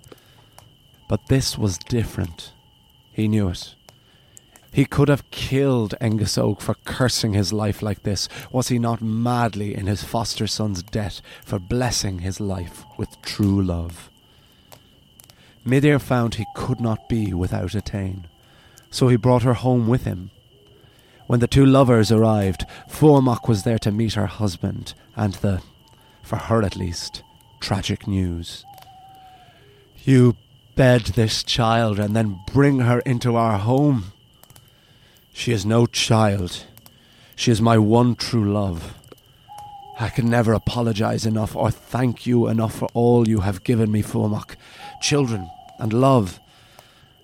But 1.07 1.27
this 1.27 1.57
was 1.57 1.77
different. 1.77 2.53
He 3.11 3.27
knew 3.27 3.49
it. 3.49 3.75
He 4.73 4.85
could 4.85 5.09
have 5.09 5.29
killed 5.31 5.95
Angus 5.99 6.37
Og 6.37 6.61
for 6.61 6.75
cursing 6.85 7.33
his 7.33 7.51
life 7.51 7.81
like 7.81 8.03
this. 8.03 8.29
Was 8.51 8.69
he 8.69 8.79
not 8.79 9.01
madly 9.01 9.75
in 9.75 9.87
his 9.87 10.03
foster 10.03 10.47
son's 10.47 10.81
debt 10.81 11.21
for 11.43 11.59
blessing 11.59 12.19
his 12.19 12.39
life 12.39 12.85
with 12.97 13.21
true 13.21 13.61
love? 13.61 14.09
Midir 15.65 15.99
found 15.99 16.35
he 16.35 16.45
could 16.55 16.79
not 16.79 17.09
be 17.09 17.33
without 17.33 17.75
Etain, 17.75 18.23
so 18.89 19.09
he 19.09 19.17
brought 19.17 19.43
her 19.43 19.55
home 19.55 19.87
with 19.87 20.05
him. 20.05 20.31
When 21.27 21.41
the 21.41 21.47
two 21.47 21.65
lovers 21.65 22.11
arrived, 22.11 22.65
Fuamach 22.89 23.47
was 23.47 23.63
there 23.63 23.79
to 23.79 23.91
meet 23.91 24.13
her 24.13 24.25
husband 24.25 24.93
and 25.15 25.33
the, 25.35 25.61
for 26.23 26.37
her 26.37 26.63
at 26.63 26.75
least, 26.75 27.23
tragic 27.61 28.07
news. 28.07 28.65
You 30.03 30.35
bed 30.75 31.01
this 31.01 31.43
child 31.43 31.99
and 31.99 32.15
then 32.15 32.39
bring 32.51 32.79
her 32.79 32.99
into 32.99 33.35
our 33.35 33.57
home, 33.57 34.11
she 35.33 35.51
is 35.51 35.65
no 35.65 35.85
child. 35.85 36.65
She 37.35 37.51
is 37.51 37.61
my 37.61 37.77
one 37.77 38.15
true 38.15 38.51
love. 38.51 38.93
I 39.99 40.09
can 40.09 40.29
never 40.29 40.53
apologize 40.53 41.25
enough 41.25 41.55
or 41.55 41.71
thank 41.71 42.25
you 42.25 42.47
enough 42.47 42.75
for 42.75 42.89
all 42.93 43.27
you 43.27 43.41
have 43.41 43.63
given 43.63 43.91
me, 43.91 44.01
Fuamach, 44.01 44.55
children 45.01 45.49
and 45.79 45.93
love. 45.93 46.39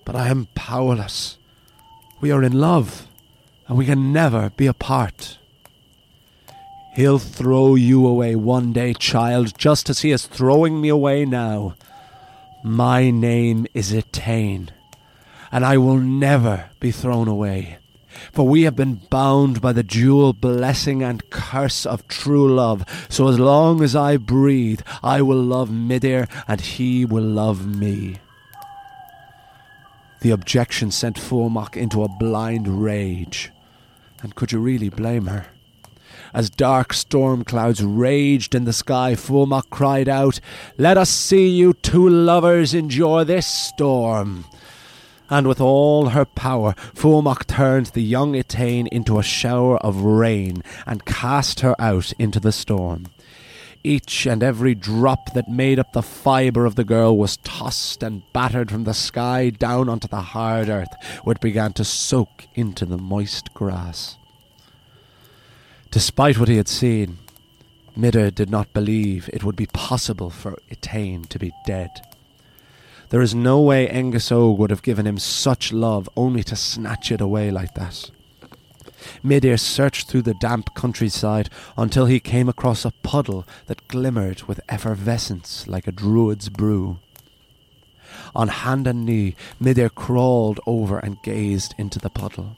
But 0.06 0.16
I 0.16 0.30
am 0.30 0.48
powerless. 0.56 1.38
We 2.20 2.32
are 2.32 2.44
in 2.44 2.54
love, 2.54 3.08
and 3.68 3.78
we 3.78 3.86
can 3.86 4.12
never 4.12 4.52
be 4.52 4.66
apart. 4.66 5.38
He'll 6.98 7.20
throw 7.20 7.76
you 7.76 8.08
away 8.08 8.36
one 8.36 8.74
day, 8.74 8.96
child, 8.96 9.56
just 9.56 9.88
as 9.88 10.00
he 10.00 10.10
is 10.10 10.26
throwing 10.26 10.82
me 10.82 10.90
away 10.90 11.26
now. 11.26 11.76
My 12.64 13.12
name 13.12 13.68
is 13.76 13.94
Etain, 13.94 14.70
and 15.52 15.64
I 15.64 15.78
will 15.78 16.00
never 16.00 16.72
be 16.80 16.90
thrown 16.90 17.28
away 17.28 17.78
for 18.34 18.48
we 18.48 18.64
have 18.64 18.76
been 18.76 18.96
bound 19.12 19.62
by 19.62 19.72
the 19.72 19.84
dual 19.84 20.34
blessing 20.34 21.04
and 21.04 21.30
curse 21.30 21.86
of 21.86 22.08
true 22.08 22.52
love. 22.52 22.84
So 23.10 23.28
as 23.28 23.38
long 23.40 23.84
as 23.84 23.96
I 23.96 24.18
breathe, 24.18 24.82
I 25.04 25.22
will 25.22 25.42
love 25.42 25.70
Midir, 25.70 26.28
and 26.48 26.60
he 26.60 27.06
will 27.06 27.24
love 27.24 27.68
me. 27.68 28.18
The 30.22 30.32
objection 30.32 30.90
sent 30.90 31.18
Fuamach 31.18 31.78
into 31.78 32.04
a 32.04 32.10
blind 32.10 32.84
rage. 32.84 33.52
And 34.24 34.34
could 34.34 34.52
you 34.52 34.60
really 34.60 34.90
blame 34.90 35.28
her? 35.28 35.46
As 36.34 36.50
dark 36.50 36.94
storm 36.94 37.44
clouds 37.44 37.84
raged 37.84 38.56
in 38.56 38.66
the 38.66 38.74
sky, 38.74 39.16
Fuamach 39.16 39.70
cried 39.70 40.10
out, 40.10 40.40
Let 40.78 40.98
us 40.98 41.10
see 41.10 41.48
you 41.48 41.74
two 41.74 42.08
lovers 42.08 42.74
endure 42.74 43.24
this 43.24 43.48
storm 43.48 44.46
and 45.30 45.48
with 45.48 45.60
all 45.60 46.10
her 46.10 46.26
power, 46.26 46.74
Fuamach 46.96 47.46
turned 47.48 47.88
the 47.88 48.02
young 48.02 48.34
Etain 48.34 48.88
into 48.88 49.20
a 49.20 49.24
shower 49.24 49.78
of 49.78 50.02
rain 50.02 50.64
and 50.86 51.06
cast 51.06 51.60
her 51.62 51.76
out 51.80 52.14
into 52.14 52.40
the 52.40 52.52
storm. 52.52 53.08
Each 53.84 54.26
and 54.26 54.44
every 54.44 54.76
drop 54.76 55.34
that 55.34 55.50
made 55.50 55.80
up 55.80 55.94
the 55.94 56.02
fibre 56.02 56.66
of 56.66 56.76
the 56.76 56.84
girl 56.84 57.18
was 57.18 57.38
tossed 57.38 58.04
and 58.04 58.24
battered 58.34 58.72
from 58.72 58.84
the 58.84 58.94
sky 58.94 59.50
down 59.50 59.88
onto 59.88 60.08
the 60.08 60.22
hard 60.22 60.68
earth, 60.68 60.94
where 61.24 61.34
it 61.34 61.42
began 61.42 61.74
to 61.74 61.86
soak 61.86 62.48
into 62.56 62.86
the 62.86 62.98
moist 62.98 63.54
grass. 63.54 64.18
Despite 65.98 66.38
what 66.38 66.48
he 66.48 66.58
had 66.58 66.68
seen, 66.68 67.18
Midir 67.98 68.30
did 68.30 68.52
not 68.52 68.72
believe 68.72 69.32
it 69.34 69.44
would 69.44 69.56
be 69.56 69.66
possible 69.66 70.30
for 70.30 70.60
Etain 70.70 71.28
to 71.30 71.40
be 71.40 71.52
dead. 71.66 71.90
There 73.10 73.24
is 73.24 73.34
no 73.34 73.60
way 73.60 73.90
Angus 73.90 74.32
Og 74.32 74.60
would 74.60 74.70
have 74.70 74.84
given 74.84 75.08
him 75.08 75.18
such 75.18 75.74
love 75.74 76.08
only 76.16 76.44
to 76.44 76.56
snatch 76.56 77.12
it 77.12 77.20
away 77.20 77.50
like 77.50 77.74
that. 77.74 78.12
Midir 79.24 79.60
searched 79.60 80.08
through 80.08 80.22
the 80.22 80.36
damp 80.36 80.76
countryside 80.76 81.50
until 81.76 82.06
he 82.06 82.20
came 82.20 82.48
across 82.48 82.86
a 82.86 82.94
puddle 83.02 83.48
that 83.66 83.88
glimmered 83.88 84.44
with 84.44 84.62
effervescence 84.70 85.68
like 85.68 85.88
a 85.88 85.92
druid's 85.92 86.50
brew. 86.50 87.00
On 88.36 88.50
hand 88.50 88.86
and 88.86 89.04
knee, 89.04 89.36
Midir 89.60 89.90
crawled 89.90 90.60
over 90.68 91.00
and 91.00 91.24
gazed 91.24 91.74
into 91.80 91.98
the 91.98 92.12
puddle. 92.12 92.56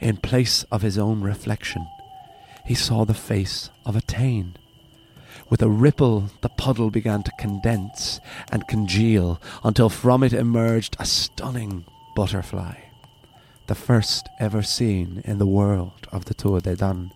In 0.00 0.18
place 0.18 0.64
of 0.64 0.82
his 0.82 0.98
own 0.98 1.22
reflection, 1.22 1.86
he 2.64 2.74
saw 2.74 3.04
the 3.04 3.14
face 3.14 3.70
of 3.84 3.96
Etain. 3.96 4.54
With 5.48 5.62
a 5.62 5.68
ripple, 5.68 6.30
the 6.40 6.48
puddle 6.48 6.90
began 6.90 7.22
to 7.24 7.32
condense 7.38 8.20
and 8.50 8.68
congeal 8.68 9.40
until 9.64 9.88
from 9.88 10.22
it 10.22 10.32
emerged 10.32 10.96
a 10.98 11.04
stunning 11.04 11.84
butterfly, 12.14 12.74
the 13.66 13.74
first 13.74 14.28
ever 14.38 14.62
seen 14.62 15.22
in 15.24 15.38
the 15.38 15.46
world 15.46 16.06
of 16.10 16.26
the 16.26 16.34
Tuatha 16.34 16.62
De 16.62 16.76
Danann. 16.76 17.10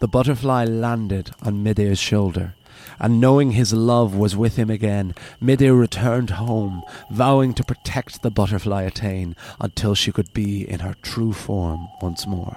The 0.00 0.08
butterfly 0.08 0.64
landed 0.64 1.32
on 1.42 1.64
Midir's 1.64 1.98
shoulder, 1.98 2.54
and 2.98 3.20
knowing 3.20 3.50
his 3.50 3.72
love 3.72 4.14
was 4.14 4.36
with 4.36 4.56
him 4.56 4.70
again, 4.70 5.14
Midir 5.40 5.78
returned 5.78 6.30
home, 6.30 6.82
vowing 7.10 7.52
to 7.54 7.64
protect 7.64 8.22
the 8.22 8.30
butterfly 8.30 8.88
Etain 8.88 9.36
until 9.60 9.94
she 9.94 10.12
could 10.12 10.32
be 10.32 10.68
in 10.68 10.80
her 10.80 10.94
true 11.02 11.32
form 11.32 11.88
once 12.00 12.26
more. 12.26 12.56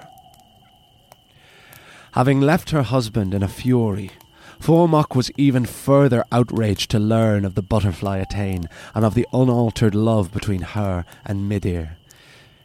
Having 2.14 2.42
left 2.42 2.70
her 2.70 2.84
husband 2.84 3.34
in 3.34 3.42
a 3.42 3.48
fury, 3.48 4.12
Fuamach 4.60 5.16
was 5.16 5.32
even 5.36 5.66
further 5.66 6.24
outraged 6.30 6.92
to 6.92 7.00
learn 7.00 7.44
of 7.44 7.56
the 7.56 7.60
butterfly 7.60 8.22
Etain 8.22 8.66
and 8.94 9.04
of 9.04 9.14
the 9.14 9.26
unaltered 9.32 9.96
love 9.96 10.30
between 10.32 10.62
her 10.62 11.04
and 11.24 11.50
Midir. 11.50 11.96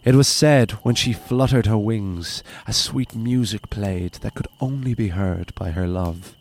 It 0.06 0.14
was 0.14 0.28
said 0.28 0.74
when 0.84 0.94
she 0.94 1.14
fluttered 1.14 1.66
her 1.66 1.80
wings, 1.80 2.44
a 2.68 2.74
sweet 2.74 3.16
music 3.16 3.72
played 3.72 4.14
that 4.22 4.36
could 4.36 4.48
only 4.62 4.94
be 4.94 5.08
heard 5.08 5.52
by 5.56 5.72
her 5.72 5.88
love. 5.88 6.36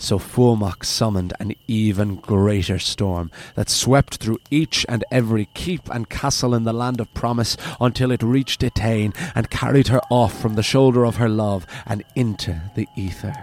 So 0.00 0.18
Fuamach 0.18 0.84
summoned 0.84 1.34
an 1.40 1.54
even 1.66 2.16
greater 2.16 2.78
storm 2.78 3.32
that 3.56 3.68
swept 3.68 4.16
through 4.18 4.38
each 4.48 4.86
and 4.88 5.04
every 5.10 5.48
keep 5.54 5.90
and 5.90 6.08
castle 6.08 6.54
in 6.54 6.62
the 6.62 6.72
land 6.72 7.00
of 7.00 7.12
promise 7.14 7.56
until 7.80 8.12
it 8.12 8.22
reached 8.22 8.60
Etain 8.62 9.12
and 9.34 9.50
carried 9.50 9.88
her 9.88 10.00
off 10.08 10.40
from 10.40 10.54
the 10.54 10.62
shoulder 10.62 11.04
of 11.04 11.16
her 11.16 11.28
love 11.28 11.66
and 11.84 12.04
into 12.14 12.60
the 12.76 12.86
ether. 12.96 13.34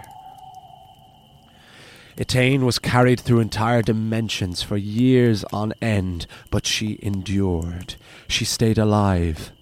Etain 2.16 2.62
was 2.62 2.78
carried 2.78 3.20
through 3.20 3.40
entire 3.40 3.82
dimensions 3.82 4.62
for 4.62 4.78
years 4.78 5.44
on 5.52 5.74
end, 5.82 6.26
but 6.50 6.66
she 6.66 6.98
endured. 7.02 7.96
She 8.26 8.46
stayed 8.46 8.78
alive. 8.78 9.52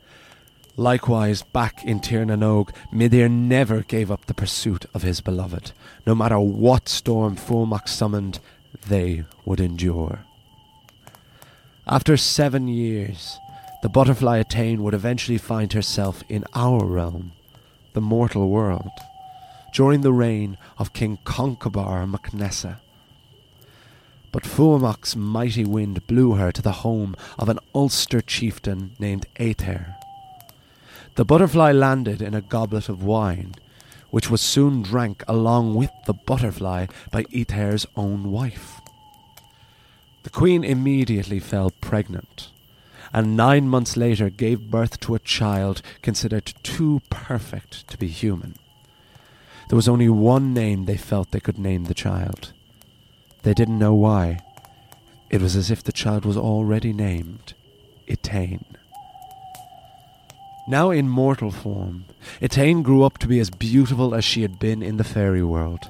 Likewise, 0.77 1.43
back 1.43 1.85
in 1.85 2.01
Tir 2.01 2.25
na 2.25 2.35
nOg, 2.35 2.71
Midir 2.93 3.31
never 3.31 3.83
gave 3.83 4.11
up 4.11 4.27
the 4.27 4.35
pursuit 4.35 4.87
of 4.93 5.03
his 5.03 5.21
beloved. 5.21 5.73
No 6.07 6.15
matter 6.15 6.39
what 6.39 6.89
storm 6.89 7.37
Fuamach 7.37 7.89
summoned, 7.89 8.41
they 8.89 9.25
would 9.45 9.61
endure. 9.61 10.21
After 11.87 12.17
seven 12.17 12.67
years, 12.67 13.39
the 13.83 13.89
butterfly 13.89 14.43
Etain 14.43 14.79
would 14.79 14.95
eventually 14.95 15.39
find 15.39 15.73
herself 15.73 16.25
in 16.29 16.45
our 16.55 16.85
realm, 16.85 17.33
the 17.93 18.01
mortal 18.01 18.49
world 18.49 18.91
during 19.75 20.03
the 20.03 20.13
reign 20.13 20.57
of 20.79 20.93
King 20.93 21.19
Conchobar 21.25 22.09
mac 22.09 22.33
Nessa. 22.33 22.81
But 24.31 24.45
Fuamach's 24.45 25.17
mighty 25.17 25.65
wind 25.65 26.07
blew 26.07 26.35
her 26.35 26.53
to 26.53 26.63
the 26.63 26.81
home 26.87 27.17
of 27.39 27.49
an 27.49 27.59
Ulster 27.75 28.21
chieftain 28.21 28.93
named 29.01 29.27
Aether. 29.37 29.97
The 31.17 31.25
butterfly 31.25 31.71
landed 31.71 32.21
in 32.21 32.35
a 32.35 32.41
goblet 32.41 32.89
of 32.89 33.05
wine, 33.05 33.55
which 34.11 34.31
was 34.31 34.41
soon 34.41 34.83
drank 34.83 35.23
along 35.29 35.77
with 35.77 35.91
the 36.07 36.13
butterfly 36.13 36.87
by 37.13 37.25
Aether's 37.33 37.87
own 37.97 38.33
wife. 38.33 38.81
The 40.25 40.31
queen 40.31 40.65
immediately 40.65 41.39
fell 41.39 41.71
pregnant, 41.71 42.51
and 43.13 43.37
nine 43.37 43.69
months 43.69 43.97
later 43.97 44.29
gave 44.29 44.73
birth 44.73 44.99
to 45.01 45.15
a 45.15 45.21
child 45.21 45.83
considered 46.03 46.53
too 46.65 47.01
perfect 47.11 47.87
to 47.89 47.97
be 47.97 48.09
human. 48.09 48.57
There 49.69 49.77
was 49.77 49.89
only 49.89 50.09
one 50.09 50.53
name 50.53 50.85
they 50.85 50.97
felt 50.97 51.31
they 51.31 51.39
could 51.39 51.59
name 51.59 51.85
the 51.85 51.95
child. 51.95 52.53
They 53.43 53.55
didn't 53.55 53.79
know 53.79 53.95
why. 53.95 54.41
It 55.31 55.41
was 55.41 55.55
as 55.55 55.71
if 55.71 55.83
the 55.85 55.93
child 55.93 56.25
was 56.25 56.37
already 56.37 56.93
named 56.93 57.55
Etain. 58.09 58.65
Now 60.67 60.91
in 60.91 61.11
mortal 61.11 61.51
form, 61.51 62.07
Etain 62.41 62.83
grew 62.83 63.05
up 63.05 63.19
to 63.19 63.29
be 63.29 63.39
as 63.39 63.51
beautiful 63.51 64.15
as 64.15 64.25
she 64.25 64.41
had 64.41 64.59
been 64.59 64.83
in 64.83 64.97
the 64.97 65.05
fairy 65.05 65.43
world. 65.43 65.81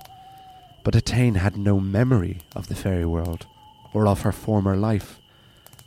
But 0.82 0.94
Etain 0.94 1.36
had 1.36 1.56
no 1.56 1.78
memory 1.78 2.38
of 2.56 2.66
the 2.66 2.74
fairy 2.74 3.06
world, 3.06 3.46
or 3.92 4.08
of 4.08 4.22
her 4.22 4.32
former 4.32 4.76
life, 4.76 5.20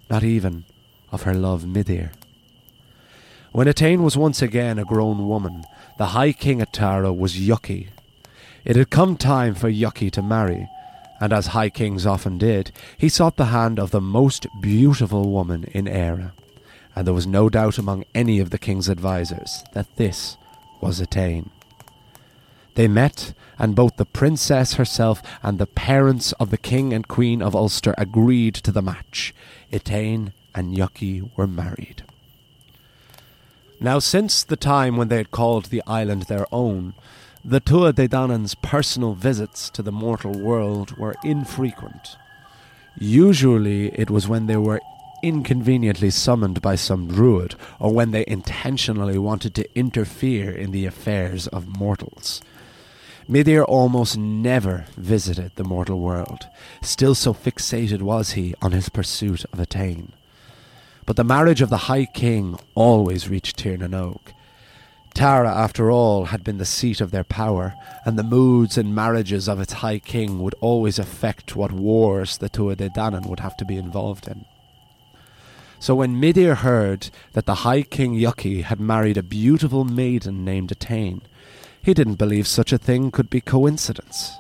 not 0.10 0.24
even 0.24 0.64
of 1.12 1.24
her 1.24 1.34
love 1.34 1.66
Midir. 1.66 2.12
When 3.52 3.68
Etain 3.68 4.04
was 4.04 4.16
once 4.16 4.42
again 4.42 4.80
a 4.80 4.86
grown 4.86 5.28
woman, 5.28 5.66
the 5.98 6.08
High 6.08 6.32
King 6.32 6.62
at 6.62 6.72
Tara 6.72 7.12
was 7.12 7.40
Yuki. 7.40 7.90
It 8.64 8.78
had 8.78 8.90
come 8.90 9.18
time 9.18 9.54
for 9.54 9.68
Yuki 9.68 10.10
to 10.12 10.22
marry, 10.22 10.70
and 11.20 11.34
as 11.34 11.48
High 11.48 11.70
Kings 11.70 12.06
often 12.06 12.38
did, 12.38 12.72
he 12.98 13.10
sought 13.10 13.36
the 13.36 13.46
hand 13.46 13.80
of 13.80 13.92
the 13.92 14.02
most 14.02 14.48
beautiful 14.62 15.30
woman 15.30 15.66
in 15.74 15.90
Eire, 15.90 16.32
and 16.98 17.06
there 17.06 17.14
was 17.14 17.28
no 17.28 17.48
doubt 17.48 17.78
among 17.78 18.04
any 18.16 18.40
of 18.40 18.50
the 18.50 18.58
king's 18.58 18.90
advisers 18.90 19.64
that 19.74 19.98
this 19.98 20.36
was 20.82 21.00
Etain. 21.00 21.52
They 22.74 22.88
met, 22.88 23.36
and 23.60 23.76
both 23.76 23.98
the 23.98 24.06
princess 24.06 24.74
herself 24.74 25.22
and 25.44 25.60
the 25.60 25.68
parents 25.68 26.32
of 26.40 26.50
the 26.50 26.58
king 26.58 26.94
and 26.94 27.08
queen 27.08 27.40
of 27.40 27.56
Ulster 27.56 27.94
agreed 28.00 28.56
to 28.56 28.72
the 28.72 28.82
match. 28.82 29.32
Etain 29.72 30.34
and 30.56 30.76
Yuki 30.76 31.22
were 31.36 31.46
married. 31.46 32.04
Now, 33.80 34.00
since 34.00 34.44
the 34.44 34.58
time 34.58 34.98
when 34.98 35.10
they 35.10 35.18
had 35.18 35.30
called 35.30 35.66
the 35.66 35.84
island 35.86 36.24
their 36.24 36.48
own, 36.52 36.96
the 37.46 37.62
Tuatha 37.62 37.94
De 37.94 38.08
Danann's 38.08 38.56
personal 38.56 39.14
visits 39.14 39.70
to 39.70 39.84
the 39.84 39.92
mortal 39.92 40.34
world 40.34 40.98
were 40.98 41.16
infrequent. 41.24 42.18
Usually, 42.98 43.90
it 43.90 44.10
was 44.10 44.28
when 44.28 44.48
they 44.48 44.58
were 44.58 44.82
inconveniently 45.24 46.10
summoned 46.10 46.62
by 46.62 46.76
some 46.76 47.08
druid, 47.08 47.56
or 47.80 47.94
when 47.94 48.12
they 48.12 48.26
intentionally 48.28 49.18
wanted 49.18 49.56
to 49.56 49.78
interfere 49.78 50.52
in 50.52 50.72
the 50.72 50.86
affairs 50.86 51.48
of 51.48 51.80
mortals. 51.80 52.42
Midir 53.30 53.66
almost 53.66 54.18
never 54.18 54.86
visited 54.96 55.52
the 55.56 55.64
mortal 55.64 56.00
world, 56.00 56.48
still 56.82 57.14
so 57.14 57.34
fixated 57.34 58.02
was 58.02 58.32
he 58.32 58.56
on 58.62 58.72
his 58.72 58.88
pursuit 58.88 59.44
of 59.52 59.60
Etain. 59.60 60.12
But 61.06 61.18
the 61.18 61.24
marriage 61.24 61.62
of 61.62 61.70
the 61.70 61.88
High 61.90 62.06
King 62.06 62.58
always 62.74 63.28
reached 63.28 63.58
Tir 63.58 63.78
na 63.78 63.88
nOg. 63.88 64.20
Tara, 65.14 65.54
after 65.54 65.90
all, 65.90 66.26
had 66.26 66.44
been 66.44 66.58
the 66.58 66.64
seat 66.66 67.02
of 67.02 67.12
their 67.12 67.24
power, 67.24 67.74
and 68.06 68.20
the 68.20 68.24
moods 68.24 68.78
and 68.78 68.94
marriages 68.94 69.50
of 69.50 69.60
its 69.60 69.74
High 69.74 70.00
King 70.00 70.40
would 70.40 70.54
always 70.62 71.00
affect 71.00 71.56
what 71.56 71.72
wars 71.72 72.38
the 72.38 72.50
Tuatha 72.50 72.78
De 72.78 72.90
Danann 72.90 73.28
would 73.28 73.40
have 73.40 73.58
to 73.58 73.66
be 73.66 73.78
involved 73.78 74.28
in. 74.28 74.46
So 75.80 75.96
when 75.96 76.20
Midir 76.20 76.56
heard 76.56 77.10
that 77.34 77.46
the 77.46 77.56
High 77.56 77.84
King 77.84 78.14
Yuki 78.14 78.64
had 78.64 78.80
married 78.80 79.18
a 79.18 79.24
beautiful 79.24 79.86
maiden 79.86 80.44
named 80.44 80.72
Etain, 80.72 81.22
he 81.82 81.94
didn't 81.94 82.16
believe 82.16 82.48
such 82.48 82.74
a 82.74 82.78
thing 82.78 83.12
could 83.12 83.30
be 83.30 83.42
coincidence. 83.42 84.34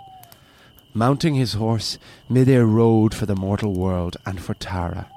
Mounting 0.94 1.36
his 1.36 1.53
horse, 1.53 2.00
Midir 2.29 2.65
rode 2.65 3.13
for 3.13 3.27
the 3.27 3.36
mortal 3.36 3.74
world 3.74 4.17
and 4.25 4.41
for 4.41 4.56
Tara. 4.56 5.08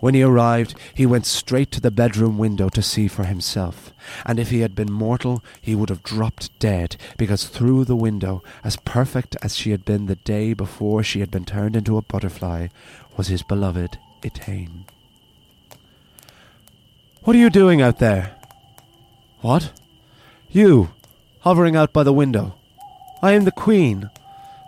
When 0.00 0.14
he 0.14 0.22
arrived, 0.22 0.74
he 0.94 1.04
went 1.06 1.26
straight 1.26 1.70
to 1.72 1.80
the 1.80 1.90
bedroom 1.90 2.38
window 2.38 2.68
to 2.70 2.82
see 2.82 3.08
for 3.08 3.24
himself, 3.24 3.92
and 4.24 4.38
if 4.38 4.50
he 4.50 4.60
had 4.60 4.74
been 4.74 4.92
mortal, 4.92 5.42
he 5.60 5.74
would 5.74 5.88
have 5.88 6.02
dropped 6.02 6.58
dead, 6.58 6.96
because 7.18 7.48
through 7.48 7.84
the 7.84 7.96
window, 7.96 8.42
as 8.64 8.76
perfect 8.76 9.36
as 9.42 9.56
she 9.56 9.72
had 9.72 9.84
been 9.84 10.06
the 10.06 10.16
day 10.16 10.54
before 10.54 11.02
she 11.02 11.20
had 11.20 11.30
been 11.30 11.44
turned 11.44 11.76
into 11.76 11.98
a 11.98 12.02
butterfly, 12.02 12.68
was 13.16 13.28
his 13.28 13.42
beloved 13.42 13.98
Etain. 14.22 14.84
What 17.22 17.36
are 17.36 17.38
you 17.38 17.50
doing 17.50 17.82
out 17.82 17.98
there? 17.98 18.34
What? 19.42 19.72
You, 20.50 20.90
hovering 21.40 21.76
out 21.76 21.92
by 21.92 22.02
the 22.02 22.14
window. 22.14 22.54
I 23.20 23.32
am 23.32 23.44
the 23.44 23.52
Queen. 23.52 24.08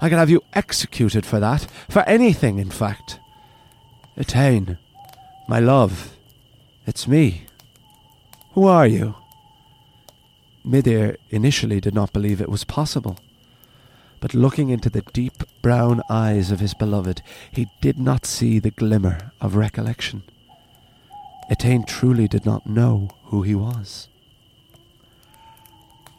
I 0.02 0.10
can 0.10 0.18
have 0.18 0.28
you 0.28 0.42
executed 0.52 1.24
for 1.24 1.40
that, 1.40 1.66
for 1.88 2.02
anything, 2.02 2.58
in 2.58 2.70
fact. 2.70 3.18
Etain, 4.18 4.76
my 5.48 5.60
love, 5.60 6.14
it's 6.86 7.08
me. 7.08 7.46
Who 8.52 8.66
are 8.66 8.86
you? 8.86 9.14
Midir 10.62 11.16
initially 11.30 11.80
did 11.80 11.94
not 11.94 12.12
believe 12.12 12.40
it 12.40 12.50
was 12.50 12.64
possible. 12.64 13.18
But 14.20 14.34
looking 14.34 14.68
into 14.68 14.90
the 14.90 15.02
deep 15.14 15.42
brown 15.62 16.02
eyes 16.10 16.50
of 16.50 16.60
his 16.60 16.74
beloved, 16.74 17.22
he 17.50 17.68
did 17.80 17.98
not 17.98 18.26
see 18.26 18.58
the 18.58 18.70
glimmer 18.70 19.32
of 19.40 19.56
recollection. 19.56 20.22
Etain 21.50 21.86
truly 21.86 22.28
did 22.28 22.46
not 22.46 22.66
know 22.66 23.08
who 23.24 23.42
he 23.42 23.54
was. 23.54 24.08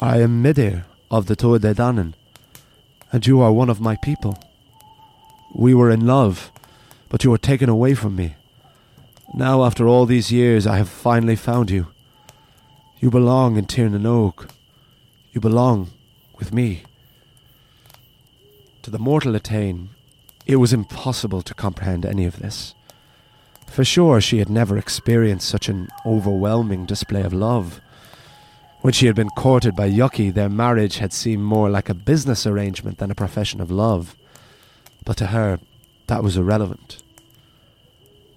I 0.02 0.20
am 0.20 0.44
Midir 0.44 0.86
of 1.10 1.28
the 1.28 1.36
De 1.36 1.74
Danann, 1.74 2.14
and 3.12 3.26
you 3.26 3.40
are 3.42 3.52
one 3.52 3.70
of 3.70 3.80
my 3.80 3.96
people. 3.96 4.38
We 5.54 5.74
were 5.74 5.90
in 5.90 6.06
love, 6.06 6.52
but 7.10 7.24
you 7.24 7.32
were 7.32 7.38
taken 7.38 7.70
away 7.70 7.94
from 7.94 8.16
me. 8.16 8.36
Now, 9.34 9.64
after 9.64 9.88
all 9.88 10.06
these 10.06 10.32
years, 10.32 10.68
I 10.68 10.78
have 10.78 10.90
finally 10.90 11.36
found 11.36 11.72
you. 11.72 11.88
You 13.00 13.10
belong 13.10 13.58
in 13.58 13.66
Tir 13.66 13.90
na 13.90 13.98
nOg. 13.98 14.50
You 15.32 15.42
belong 15.42 15.92
with 16.38 16.54
me. 16.54 16.84
To 18.82 18.92
the 18.92 19.00
mortal 19.00 19.34
Etain, 19.34 19.90
it 20.46 20.58
was 20.58 20.74
impossible 20.74 21.42
to 21.44 21.54
comprehend 21.54 22.06
any 22.06 22.26
of 22.26 22.40
this. 22.40 22.76
For 23.74 23.84
sure, 23.84 24.22
she 24.22 24.38
had 24.38 24.52
never 24.52 24.78
experienced 24.78 25.50
such 25.50 25.68
an 25.68 25.88
overwhelming 26.06 26.86
display 26.86 27.24
of 27.24 27.34
love. 27.34 27.82
When 28.82 28.94
she 28.94 29.08
had 29.08 29.16
been 29.16 29.32
courted 29.32 29.76
by 29.76 29.88
Yuki, 29.88 30.30
their 30.30 30.48
marriage 30.48 31.00
had 31.00 31.12
seemed 31.12 31.42
more 31.42 31.72
like 31.72 31.90
a 31.90 31.96
business 31.96 32.46
arrangement 32.46 33.00
than 33.00 33.10
a 33.10 33.16
profession 33.16 33.60
of 33.60 33.72
love. 33.72 34.16
But 35.04 35.18
to 35.18 35.26
her, 35.26 35.60
that 36.06 36.22
was 36.22 36.38
irrelevant. 36.38 37.02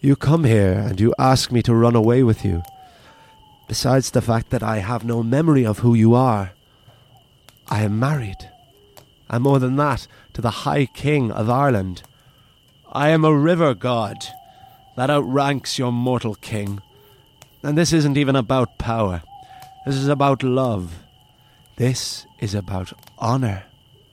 You 0.00 0.16
come 0.16 0.44
here 0.44 0.72
and 0.72 0.98
you 0.98 1.14
ask 1.18 1.52
me 1.52 1.60
to 1.64 1.74
run 1.74 1.94
away 1.94 2.22
with 2.22 2.42
you. 2.42 2.62
Besides 3.68 4.12
the 4.12 4.22
fact 4.22 4.48
that 4.48 4.62
I 4.62 4.78
have 4.78 5.04
no 5.04 5.22
memory 5.22 5.66
of 5.66 5.80
who 5.80 5.92
you 5.92 6.14
are, 6.14 6.52
I 7.68 7.82
am 7.82 7.98
married. 7.98 8.50
And 9.28 9.44
more 9.44 9.58
than 9.58 9.76
that, 9.76 10.06
to 10.32 10.40
the 10.40 10.64
High 10.64 10.86
King 10.86 11.30
of 11.30 11.50
Ireland. 11.50 12.04
I 12.90 13.10
am 13.10 13.22
a 13.22 13.36
river 13.36 13.74
god 13.74 14.26
that 14.96 15.10
outranks 15.10 15.78
your 15.78 15.92
mortal 15.92 16.34
king. 16.34 16.80
And 17.62 17.76
this 17.76 17.92
isn't 17.92 18.16
even 18.16 18.36
about 18.36 18.78
power. 18.78 19.22
This 19.84 19.96
is 19.96 20.08
about 20.08 20.42
love. 20.42 20.98
This 21.76 22.26
is 22.40 22.54
about 22.54 22.92
honour, 23.18 23.64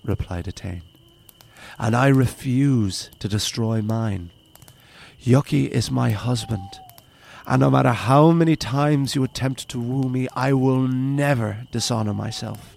replied 0.03 0.45
Etain. 0.45 0.81
And 1.79 1.95
I 1.95 2.07
refuse 2.07 3.09
to 3.19 3.27
destroy 3.27 3.81
mine. 3.81 4.29
Yuki 5.19 5.67
is 5.67 5.89
my 5.89 6.11
husband, 6.11 6.67
and 7.47 7.61
no 7.61 7.71
matter 7.71 7.93
how 7.93 8.31
many 8.31 8.57
times 8.57 9.15
you 9.15 9.23
attempt 9.23 9.69
to 9.69 9.79
woo 9.79 10.09
me, 10.09 10.27
I 10.35 10.51
will 10.51 10.87
never 10.87 11.65
dishonor 11.71 12.13
myself. 12.13 12.72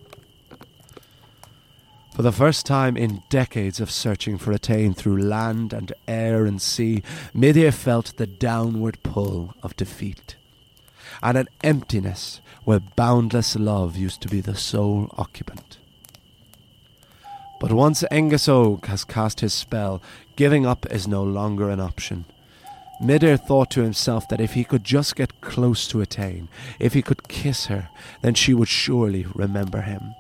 For 2.17 2.23
the 2.23 2.33
first 2.33 2.65
time 2.65 2.97
in 2.97 3.25
decades 3.29 3.79
of 3.79 3.91
searching 3.91 4.39
for 4.39 4.51
Etain 4.51 4.97
through 4.97 5.21
land 5.21 5.75
and 5.75 5.93
air 6.09 6.47
and 6.47 6.63
sea, 6.63 7.03
Midir 7.35 7.75
felt 7.75 8.17
the 8.17 8.27
downward 8.27 9.03
pull 9.03 9.53
of 9.63 9.77
defeat, 9.77 10.37
and 11.23 11.37
an 11.37 11.49
emptiness 11.63 12.41
where 12.65 12.81
boundless 12.81 13.55
love 13.55 13.97
used 13.97 14.23
to 14.23 14.29
be 14.29 14.41
the 14.41 14.57
sole 14.57 15.11
occupant. 15.19 15.77
But 17.61 17.73
once 17.73 18.03
Angus 18.11 18.49
Og 18.49 18.87
has 18.87 19.05
cast 19.05 19.41
his 19.41 19.53
spell, 19.53 20.01
giving 20.37 20.65
up 20.65 20.87
is 20.91 21.07
no 21.07 21.23
longer 21.23 21.69
an 21.69 21.81
option. 21.81 22.25
Midir 22.99 23.37
thought 23.37 23.71
to 23.73 23.83
himself 23.83 24.27
that 24.31 24.41
if 24.41 24.55
he 24.55 24.65
could 24.65 24.85
just 24.85 25.17
get 25.17 25.43
close 25.43 25.87
to 25.89 25.99
Etain, 25.99 26.49
if 26.81 26.95
he 26.95 27.03
could 27.03 27.29
kiss 27.29 27.67
her, 27.67 27.91
then 28.23 28.33
she 28.33 28.55
would 28.55 28.69
surely 28.69 29.27
remember 29.35 29.83
him. 29.83 30.15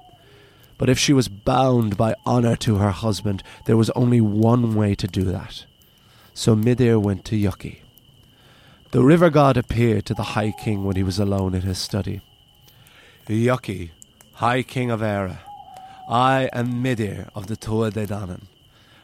But 0.78 0.88
if 0.88 0.98
she 0.98 1.12
was 1.12 1.28
bound 1.28 1.96
by 1.96 2.14
honour 2.26 2.56
to 2.56 2.76
her 2.76 2.90
husband, 2.90 3.42
there 3.64 3.76
was 3.76 3.90
only 3.90 4.20
one 4.20 4.74
way 4.74 4.94
to 4.94 5.06
do 5.06 5.24
that. 5.24 5.64
So 6.34 6.54
Midir 6.54 7.00
went 7.00 7.24
to 7.26 7.36
Yuki. 7.36 7.82
The 8.90 9.02
river 9.02 9.30
god 9.30 9.56
appeared 9.56 10.06
to 10.06 10.14
the 10.14 10.34
High 10.34 10.52
King 10.52 10.84
when 10.84 10.96
he 10.96 11.02
was 11.02 11.18
alone 11.18 11.54
in 11.54 11.62
his 11.62 11.78
study. 11.78 12.20
Yuki, 13.26 13.92
High 14.34 14.62
King 14.62 14.90
of 14.90 15.02
Eire, 15.02 15.40
I 16.08 16.48
am 16.52 16.82
Midir 16.84 17.28
of 17.34 17.46
the 17.46 17.56
Tuatha 17.56 17.92
De 17.92 18.06
Danann. 18.06 18.42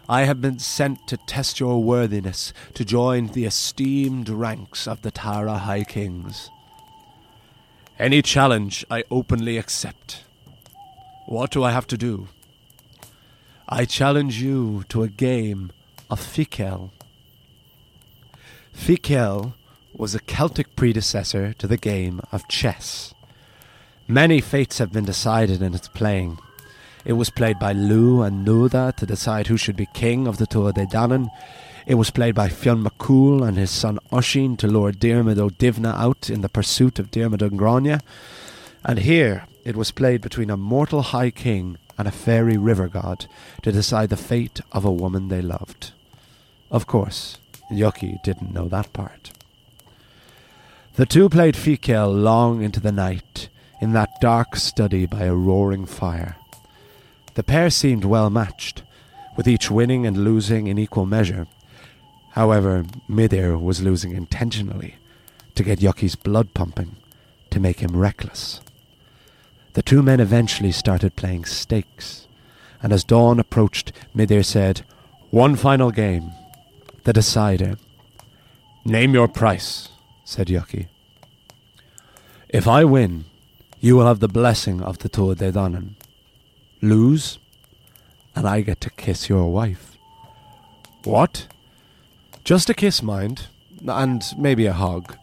I 0.08 0.22
have 0.22 0.40
been 0.40 0.58
sent 0.58 1.06
to 1.08 1.16
test 1.16 1.58
your 1.58 1.82
worthiness 1.82 2.52
to 2.74 2.84
join 2.84 3.28
the 3.28 3.44
esteemed 3.44 4.28
ranks 4.28 4.86
of 4.86 5.02
the 5.02 5.10
Tara 5.10 5.58
High 5.58 5.84
Kings. 5.84 6.50
Any 7.98 8.20
challenge 8.20 8.84
I 8.90 9.04
openly 9.10 9.58
accept. 9.58 10.24
What 11.32 11.50
do 11.50 11.64
I 11.64 11.70
have 11.70 11.86
to 11.86 11.96
do? 11.96 12.28
I 13.66 13.86
challenge 13.86 14.42
you 14.42 14.84
to 14.90 15.02
a 15.02 15.08
game 15.08 15.72
of 16.10 16.20
Fidchell. 16.20 16.90
Fidchell 18.74 19.54
was 19.94 20.14
a 20.14 20.20
Celtic 20.20 20.76
predecessor 20.76 21.54
to 21.54 21.66
the 21.66 21.78
game 21.78 22.20
of 22.32 22.46
chess. 22.48 23.14
Many 24.06 24.42
fates 24.42 24.76
have 24.76 24.92
been 24.92 25.06
decided 25.06 25.62
in 25.62 25.72
its 25.72 25.88
playing. 25.88 26.36
It 27.06 27.14
was 27.14 27.30
played 27.30 27.58
by 27.58 27.72
Lugh 27.72 28.26
and 28.26 28.46
Nuada 28.46 28.94
to 28.96 29.06
decide 29.06 29.46
who 29.46 29.56
should 29.56 29.76
be 29.76 29.88
king 29.94 30.26
of 30.26 30.36
the 30.36 30.46
Tuatha 30.46 30.74
De 30.74 30.86
Danann. 30.86 31.30
It 31.86 31.94
was 31.94 32.10
played 32.10 32.34
by 32.34 32.50
Fionn 32.50 32.84
McCool 32.84 33.42
and 33.42 33.56
his 33.56 33.70
son 33.70 33.98
Oisin 34.12 34.58
to 34.58 34.66
lure 34.66 34.92
Diarmid 34.92 35.38
O'Divna 35.38 35.94
out 35.96 36.28
in 36.28 36.42
the 36.42 36.50
pursuit 36.50 36.98
of 36.98 37.10
Diarmid 37.10 37.56
Grania. 37.56 38.02
And 38.84 38.98
here 38.98 39.46
it 39.64 39.76
was 39.76 39.90
played 39.90 40.20
between 40.20 40.50
a 40.50 40.56
mortal 40.56 41.02
high 41.02 41.30
king 41.30 41.78
and 41.98 42.08
a 42.08 42.12
fairy 42.12 42.56
river 42.56 42.88
god 42.88 43.26
to 43.62 43.72
decide 43.72 44.08
the 44.08 44.16
fate 44.16 44.60
of 44.72 44.84
a 44.84 44.92
woman 44.92 45.28
they 45.28 45.42
loved. 45.42 45.92
Of 46.70 46.86
course, 46.86 47.38
Yuki 47.70 48.18
didn't 48.24 48.52
know 48.52 48.68
that 48.68 48.92
part. 48.92 49.30
The 50.94 51.06
two 51.06 51.28
played 51.28 51.54
Fidchell 51.54 52.12
long 52.12 52.62
into 52.62 52.80
the 52.80 52.92
night 52.92 53.48
in 53.80 53.92
that 53.92 54.20
dark 54.20 54.56
study 54.56 55.06
by 55.06 55.24
a 55.24 55.34
roaring 55.34 55.86
fire. 55.86 56.36
The 57.34 57.42
pair 57.42 57.70
seemed 57.70 58.04
well 58.04 58.30
matched, 58.30 58.82
with 59.36 59.48
each 59.48 59.70
winning 59.70 60.06
and 60.06 60.24
losing 60.24 60.66
in 60.66 60.78
equal 60.78 61.06
measure. 61.06 61.46
However, 62.32 62.84
Midir 63.08 63.60
was 63.60 63.82
losing 63.82 64.12
intentionally 64.12 64.96
to 65.54 65.62
get 65.62 65.80
Yuki's 65.82 66.14
blood 66.14 66.52
pumping, 66.54 66.96
to 67.50 67.60
make 67.60 67.80
him 67.80 67.96
reckless. 67.96 68.60
The 69.74 69.82
two 69.82 70.02
men 70.02 70.20
eventually 70.20 70.72
started 70.72 71.16
playing 71.16 71.46
stakes, 71.46 72.26
and 72.82 72.92
as 72.92 73.04
dawn 73.04 73.40
approached, 73.40 73.92
Midir 74.14 74.44
said, 74.44 74.82
One 75.30 75.56
final 75.56 75.90
game, 75.90 76.32
the 77.04 77.12
decider. 77.12 77.76
Name 78.84 79.14
your 79.14 79.28
price, 79.28 79.88
said 80.24 80.50
Yuki. 80.50 80.88
If 82.48 82.68
I 82.68 82.84
win, 82.84 83.24
you 83.80 83.96
will 83.96 84.06
have 84.06 84.20
the 84.20 84.28
blessing 84.28 84.82
of 84.82 84.98
the 84.98 85.08
Tuatha 85.08 85.38
De 85.38 85.52
Danann. 85.52 85.94
Lose, 86.82 87.38
and 88.34 88.46
I 88.46 88.60
get 88.60 88.80
to 88.82 88.90
kiss 88.90 89.28
your 89.28 89.50
wife. 89.50 89.96
What? 91.04 91.46
Just 92.44 92.68
a 92.68 92.74
kiss, 92.74 93.02
mind, 93.02 93.46
and 93.86 94.22
maybe 94.36 94.66
a 94.66 94.72
hug. 94.72 95.16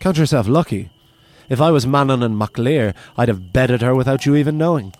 Count 0.00 0.18
yourself 0.18 0.46
lucky. 0.46 0.90
If 1.48 1.62
I 1.62 1.70
was 1.70 1.86
Manannán 1.86 2.36
mac 2.36 2.58
Lir, 2.58 2.92
I'd 3.16 3.28
have 3.28 3.52
bedded 3.52 3.80
her 3.80 3.94
without 3.94 4.26
you 4.26 4.36
even 4.36 4.58
knowing. 4.58 4.92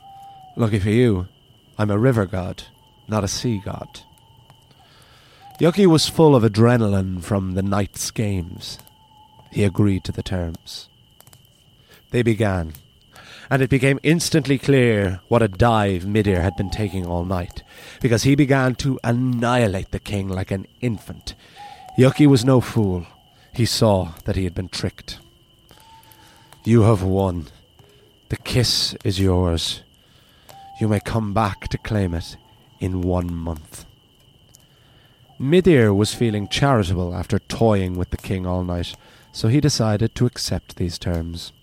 Lucky 0.56 0.78
for 0.78 0.88
you, 0.88 1.28
I'm 1.76 1.90
a 1.90 1.98
river 1.98 2.24
god, 2.24 2.64
not 3.06 3.22
a 3.22 3.28
sea 3.28 3.60
god. 3.62 4.00
Yuki 5.60 5.86
was 5.86 6.08
full 6.08 6.34
of 6.34 6.42
adrenaline 6.44 7.22
from 7.22 7.54
the 7.54 7.62
night's 7.62 8.10
games. 8.10 8.78
He 9.50 9.62
agreed 9.62 10.04
to 10.04 10.12
the 10.12 10.22
terms. 10.22 10.88
They 12.12 12.22
began, 12.22 12.72
and 13.50 13.60
it 13.60 13.68
became 13.68 14.00
instantly 14.02 14.56
clear 14.56 15.20
what 15.28 15.42
a 15.42 15.48
dive 15.48 16.04
Midir 16.04 16.40
had 16.40 16.56
been 16.56 16.70
taking 16.70 17.04
all 17.04 17.24
night, 17.24 17.62
because 18.00 18.22
he 18.22 18.34
began 18.34 18.74
to 18.76 18.98
annihilate 19.04 19.90
the 19.90 19.98
king 19.98 20.28
like 20.28 20.50
an 20.50 20.66
infant. 20.80 21.34
Yuki 21.98 22.26
was 22.26 22.44
no 22.44 22.62
fool. 22.62 23.06
He 23.52 23.66
saw 23.66 24.12
that 24.24 24.36
he 24.36 24.44
had 24.44 24.54
been 24.54 24.68
tricked. 24.68 25.18
You 26.68 26.82
have 26.82 27.02
won. 27.02 27.46
The 28.28 28.36
kiss 28.36 28.94
is 29.02 29.18
yours. 29.18 29.80
You 30.78 30.86
may 30.86 31.00
come 31.00 31.32
back 31.32 31.68
to 31.68 31.78
claim 31.78 32.12
it 32.12 32.36
in 32.78 33.00
one 33.00 33.34
month. 33.34 33.86
Midir 35.40 35.96
was 35.96 36.12
feeling 36.12 36.46
charitable 36.46 37.14
after 37.14 37.38
toying 37.38 37.96
with 37.96 38.10
the 38.10 38.18
king 38.18 38.44
all 38.44 38.64
night, 38.64 38.94
so 39.32 39.48
he 39.48 39.62
decided 39.62 40.14
to 40.14 40.26
accept 40.26 40.76
these 40.76 40.98
terms. 40.98 41.54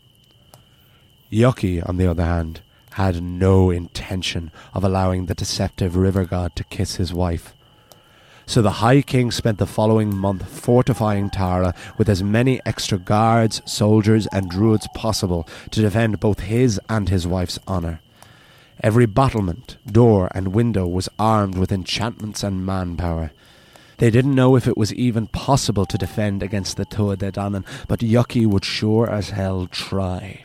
Yuki, 1.30 1.84
on 1.84 1.98
the 1.98 2.08
other 2.08 2.26
hand, 2.26 2.62
had 2.94 3.22
no 3.22 3.70
intention 3.70 4.50
of 4.74 4.84
allowing 4.84 5.28
the 5.28 5.36
deceptive 5.36 5.96
river 5.96 6.26
god 6.26 6.56
to 6.56 6.64
kiss 6.64 6.96
his 6.96 7.14
wife. 7.14 7.54
So 8.48 8.62
the 8.62 8.72
High 8.72 9.02
King 9.02 9.32
spent 9.32 9.58
the 9.58 9.66
following 9.66 10.16
month 10.16 10.48
fortifying 10.48 11.30
Tara 11.30 11.74
with 11.98 12.08
as 12.08 12.22
many 12.22 12.62
extra 12.66 12.98
guards, 12.98 13.62
soldiers, 13.66 14.28
and 14.28 14.50
druids 14.50 14.88
possible 14.94 15.48
to 15.72 15.82
defend 15.82 16.20
both 16.20 16.42
his 16.42 16.80
and 16.88 17.10
his 17.10 17.26
wife's 17.26 17.58
honour. 17.68 18.02
Every 18.82 19.08
battlement, 19.08 19.78
door, 19.88 20.30
and 20.36 20.50
window 20.50 20.86
was 20.86 21.10
armed 21.18 21.58
with 21.58 21.72
enchantments 21.72 22.44
and 22.44 22.66
manpower. 22.66 23.32
They 23.98 24.12
didn't 24.12 24.36
know 24.36 24.56
if 24.56 24.68
it 24.68 24.78
was 24.78 24.94
even 24.94 25.28
possible 25.28 25.86
to 25.86 25.98
defend 25.98 26.44
against 26.44 26.78
the 26.78 26.86
Tuatha 26.86 27.64
but 27.88 28.04
Yuki 28.04 28.46
would 28.46 28.66
sure 28.66 29.10
as 29.10 29.30
hell 29.30 29.68
try. 29.68 30.44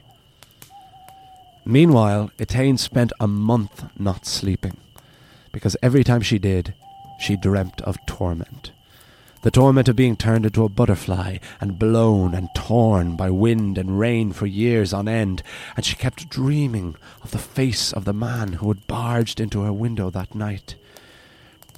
Meanwhile, 1.66 2.30
Etain 2.38 2.78
spent 2.78 3.12
a 3.20 3.26
month 3.26 3.84
not 3.98 4.24
sleeping, 4.24 4.76
because 5.52 5.76
every 5.82 6.04
time 6.04 6.22
she 6.22 6.38
did, 6.38 6.74
she 7.20 7.37
dreamt 7.37 7.80
of 7.83 8.04
torment. 8.06 8.72
The 9.42 9.50
torment 9.50 9.88
of 9.88 9.96
being 9.96 10.16
turned 10.16 10.44
into 10.44 10.64
a 10.64 10.68
butterfly 10.68 11.38
and 11.61 11.78
blown 11.78 12.35
and 12.35 12.48
torn 12.54 13.16
by 13.16 13.30
wind 13.30 13.78
and 13.78 13.98
rain 13.98 14.33
for 14.33 14.46
years 14.46 14.92
on 14.92 15.09
end, 15.09 15.42
and 15.76 15.85
she 15.85 15.96
kept 15.96 16.28
dreaming 16.28 16.96
of 17.22 17.30
the 17.30 17.38
face 17.38 17.92
of 17.92 18.04
the 18.04 18.12
man 18.12 18.54
who 18.54 18.68
had 18.68 18.87
barged 18.87 19.40
into 19.40 19.62
her 19.62 19.72
window 19.72 20.11
that 20.11 20.35
night. 20.35 20.74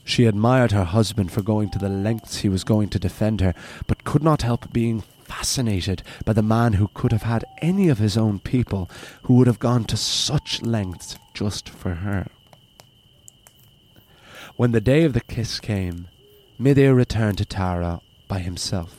She 0.05 0.25
admired 0.25 0.73
her 0.73 0.85
husband 0.85 1.31
for 1.31 1.43
going 1.43 1.71
to 1.71 1.79
the 1.79 1.89
lengths 1.89 2.39
he 2.39 2.49
was 2.49 2.65
going 2.65 2.89
to 2.89 2.99
defend 2.99 3.41
her, 3.41 3.55
but 3.87 4.03
could 4.03 4.25
not 4.25 4.43
help 4.43 4.73
being 4.73 5.05
fascinated 5.23 6.03
by 6.25 6.33
the 6.33 6.43
man 6.43 6.75
who 6.75 6.91
could 6.95 7.13
have 7.13 7.23
had 7.23 7.45
any 7.61 7.89
of 7.89 7.99
his 7.99 8.17
own 8.17 8.41
people 8.41 8.91
who 9.23 9.35
would 9.35 9.47
have 9.47 9.61
gone 9.61 9.85
to 9.85 9.97
such 9.97 10.63
lengths 10.63 11.17
just 11.33 11.69
for 11.69 11.95
her. 11.95 12.27
When 14.57 14.73
the 14.73 14.81
day 14.81 15.05
of 15.05 15.13
the 15.15 15.21
kiss 15.21 15.61
came, 15.61 16.09
Midir 16.61 16.95
returned 16.95 17.39
to 17.39 17.45
Tara 17.45 18.01
by 18.29 18.41
himself. 18.41 18.97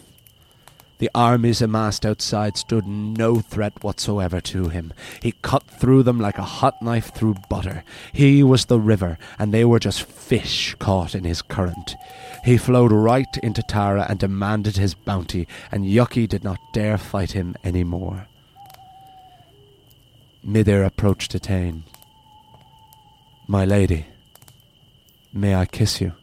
The 0.97 1.11
armies 1.13 1.61
amassed 1.61 2.05
outside 2.05 2.55
stood 2.57 2.87
no 2.87 3.39
threat 3.39 3.83
whatsoever 3.83 4.39
to 4.41 4.69
him. 4.69 4.93
He 5.21 5.33
cut 5.41 5.63
through 5.63 6.03
them 6.03 6.19
like 6.19 6.37
a 6.37 6.43
hot 6.43 6.81
knife 6.81 7.13
through 7.13 7.35
butter. 7.49 7.83
He 8.13 8.41
was 8.41 8.65
the 8.65 8.79
river, 8.79 9.17
and 9.37 9.53
they 9.53 9.65
were 9.65 9.79
just 9.79 10.03
fish 10.03 10.75
caught 10.79 11.13
in 11.13 11.23
his 11.23 11.41
current. 11.41 11.95
He 12.45 12.57
flowed 12.57 12.91
right 12.91 13.37
into 13.43 13.61
Tara 13.63 14.05
and 14.07 14.17
demanded 14.17 14.77
his 14.77 14.93
bounty, 14.93 15.47
and 15.71 15.85
Yuki 15.85 16.25
did 16.25 16.43
not 16.43 16.59
dare 16.73 16.97
fight 16.97 17.33
him 17.33 17.55
any 17.63 17.83
more. 17.83 18.27
Midir 20.45 20.85
approached 20.85 21.33
Etain. 21.33 21.83
My 23.47 23.65
lady, 23.65 24.05
May 25.36 25.56
I 25.56 25.65
kiss 25.65 26.00
you? 26.00 26.13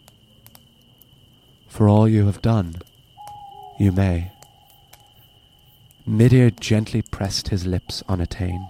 For 1.68 1.88
all 1.88 2.08
you 2.08 2.26
have 2.26 2.40
done, 2.40 2.76
you 3.76 3.90
may. 3.90 4.30
Midir 6.08 6.52
gently 6.52 7.02
pressed 7.02 7.48
his 7.48 7.66
lips 7.66 8.04
on 8.08 8.20
Etain, 8.20 8.68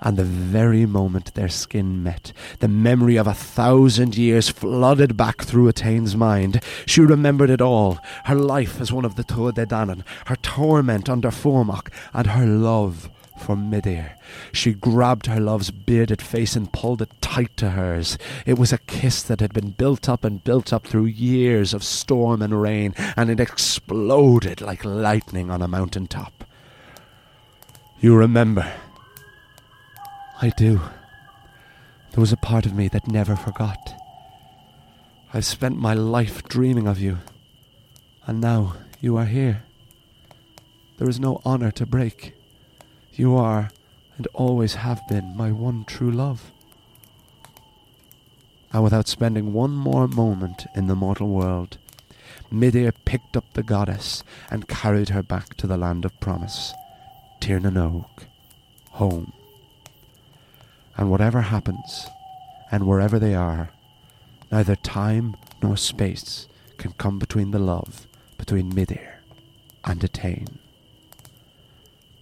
and 0.00 0.16
the 0.16 0.24
very 0.24 0.86
moment 0.86 1.34
their 1.34 1.50
skin 1.50 2.02
met, 2.02 2.32
the 2.60 2.68
memory 2.68 3.16
of 3.16 3.26
a 3.26 3.34
thousand 3.34 4.16
years 4.16 4.48
flooded 4.48 5.14
back 5.14 5.42
through 5.42 5.68
Etain's 5.68 6.16
mind. 6.16 6.64
She 6.86 7.02
remembered 7.02 7.50
it 7.50 7.60
all 7.60 7.98
her 8.24 8.36
life 8.36 8.80
as 8.80 8.94
one 8.94 9.04
of 9.04 9.16
the 9.16 9.24
Tuatha 9.24 9.56
De 9.56 9.66
Danann, 9.66 10.04
her 10.24 10.36
torment 10.36 11.10
under 11.10 11.30
Fuamach, 11.30 11.92
and 12.14 12.28
her 12.28 12.46
love 12.46 13.10
for 13.40 13.56
Midir. 13.56 14.12
She 14.52 14.74
grabbed 14.74 15.26
her 15.26 15.40
love's 15.40 15.70
bearded 15.70 16.22
face 16.22 16.54
and 16.54 16.72
pulled 16.72 17.02
it 17.02 17.10
tight 17.20 17.56
to 17.56 17.70
hers. 17.70 18.18
It 18.46 18.58
was 18.58 18.72
a 18.72 18.78
kiss 18.78 19.22
that 19.22 19.40
had 19.40 19.52
been 19.52 19.70
built 19.70 20.08
up 20.08 20.24
and 20.24 20.44
built 20.44 20.72
up 20.72 20.86
through 20.86 21.06
years 21.06 21.74
of 21.74 21.82
storm 21.82 22.42
and 22.42 22.60
rain, 22.60 22.94
and 23.16 23.30
it 23.30 23.40
exploded 23.40 24.60
like 24.60 24.84
lightning 24.84 25.50
on 25.50 25.62
a 25.62 25.68
mountain 25.68 26.06
top. 26.06 26.44
You 28.00 28.16
remember? 28.16 28.72
I 30.40 30.50
do. 30.50 30.80
There 32.12 32.20
was 32.20 32.32
a 32.32 32.36
part 32.36 32.66
of 32.66 32.74
me 32.74 32.88
that 32.88 33.08
never 33.08 33.36
forgot. 33.36 33.94
I've 35.32 35.44
spent 35.44 35.76
my 35.76 35.94
life 35.94 36.42
dreaming 36.44 36.86
of 36.88 36.98
you, 36.98 37.18
and 38.26 38.40
now 38.40 38.74
you 39.00 39.16
are 39.16 39.26
here. 39.26 39.62
There 40.98 41.08
is 41.08 41.20
no 41.20 41.40
honour 41.46 41.70
to 41.72 41.86
break. 41.86 42.34
You 43.14 43.36
are, 43.36 43.70
and 44.16 44.26
always 44.34 44.74
have 44.74 45.00
been, 45.08 45.36
my 45.36 45.50
one 45.52 45.84
true 45.84 46.10
love. 46.10 46.50
And 48.72 48.84
without 48.84 49.08
spending 49.08 49.52
one 49.52 49.72
more 49.72 50.06
moment 50.06 50.66
in 50.74 50.86
the 50.86 50.94
mortal 50.94 51.28
world, 51.28 51.78
Midir 52.52 52.92
picked 53.04 53.36
up 53.36 53.44
the 53.54 53.62
goddess 53.62 54.22
and 54.50 54.68
carried 54.68 55.10
her 55.10 55.22
back 55.22 55.54
to 55.56 55.66
the 55.66 55.76
land 55.76 56.04
of 56.04 56.18
promise, 56.20 56.72
Tir 57.40 57.58
na 57.58 57.70
nOg, 57.70 58.08
home. 58.90 59.32
And 60.96 61.10
whatever 61.10 61.40
happens, 61.40 62.06
and 62.70 62.86
wherever 62.86 63.18
they 63.18 63.34
are, 63.34 63.70
neither 64.52 64.76
time 64.76 65.36
nor 65.62 65.76
space 65.76 66.46
can 66.78 66.92
come 66.92 67.18
between 67.18 67.50
the 67.50 67.58
love 67.58 68.06
between 68.40 68.72
Midir 68.72 69.16
and 69.84 70.00
Etain. 70.00 70.58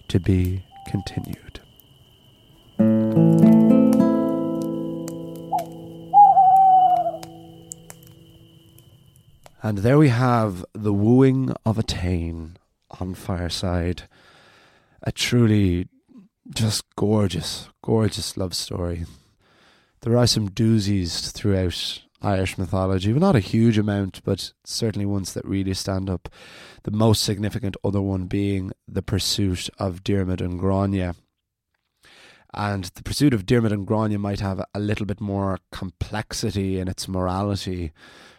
To 0.08 0.18
be 0.18 0.64
continued. 0.88 1.60
And 9.62 9.78
there 9.78 9.98
we 9.98 10.08
have 10.08 10.64
The 10.72 10.94
Wooing 10.94 11.52
of 11.66 11.76
Etain 11.76 12.56
on 12.98 13.12
Fireside. 13.12 14.04
A 15.02 15.12
truly 15.12 15.88
just 16.48 16.84
gorgeous, 16.96 17.68
gorgeous 17.82 18.38
love 18.38 18.54
story. 18.54 19.04
There 20.00 20.16
are 20.16 20.26
some 20.26 20.48
doozies 20.48 21.30
throughout 21.32 22.02
Irish 22.20 22.58
mythology, 22.58 23.12
but 23.12 23.20
not 23.20 23.36
a 23.36 23.40
huge 23.40 23.78
amount, 23.78 24.22
but 24.24 24.52
certainly 24.64 25.06
ones 25.06 25.34
that 25.34 25.44
really 25.44 25.74
stand 25.74 26.10
up. 26.10 26.28
The 26.82 26.90
most 26.90 27.22
significant 27.22 27.76
other 27.84 28.00
one 28.00 28.26
being 28.26 28.72
the 28.86 29.02
pursuit 29.02 29.70
of 29.78 30.02
Diarmid 30.02 30.40
and 30.40 30.58
Grania. 30.58 31.14
And 32.52 32.84
the 32.84 33.02
pursuit 33.02 33.34
of 33.34 33.46
Diarmid 33.46 33.72
and 33.72 33.86
Grania 33.86 34.18
might 34.18 34.40
have 34.40 34.64
a 34.74 34.80
little 34.80 35.06
bit 35.06 35.20
more 35.20 35.58
complexity 35.70 36.80
in 36.80 36.88
its 36.88 37.06
morality 37.06 37.92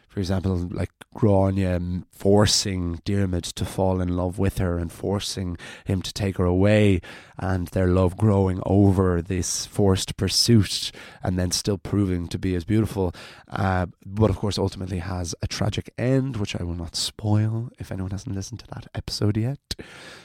for 0.10 0.20
example, 0.20 0.68
like 0.72 0.90
Grania 1.14 1.80
forcing 2.12 2.98
Diarmid 3.06 3.54
to 3.54 3.64
fall 3.64 4.02
in 4.02 4.18
love 4.18 4.40
with 4.40 4.58
her 4.58 4.78
and 4.78 4.92
forcing 4.92 5.56
him 5.86 6.02
to 6.02 6.12
take 6.12 6.38
her 6.38 6.46
away, 6.46 7.00
and 7.38 7.68
their 7.68 7.88
love 7.88 8.18
growing 8.18 8.60
over 8.66 9.22
this 9.22 9.68
forced 9.68 10.18
pursuit, 10.18 10.92
and 11.22 11.38
then 11.38 11.52
still 11.52 11.78
proving 11.78 12.28
to 12.28 12.40
be 12.40 12.56
as 12.56 12.66
beautiful. 12.66 13.14
Uh, 13.50 13.86
but 14.04 14.32
of 14.32 14.38
course, 14.38 14.58
ultimately 14.58 14.98
has 14.98 15.36
a 15.44 15.48
tragic 15.48 15.94
end, 15.98 16.38
which 16.38 16.60
I 16.60 16.64
will 16.64 16.76
not 16.76 16.96
spoil 16.96 17.70
if 17.78 17.92
anyone 17.92 18.12
hasn't 18.12 18.36
listened 18.36 18.62
to 18.62 18.68
that 18.74 18.88
episode 18.96 19.38
yet. 19.38 19.76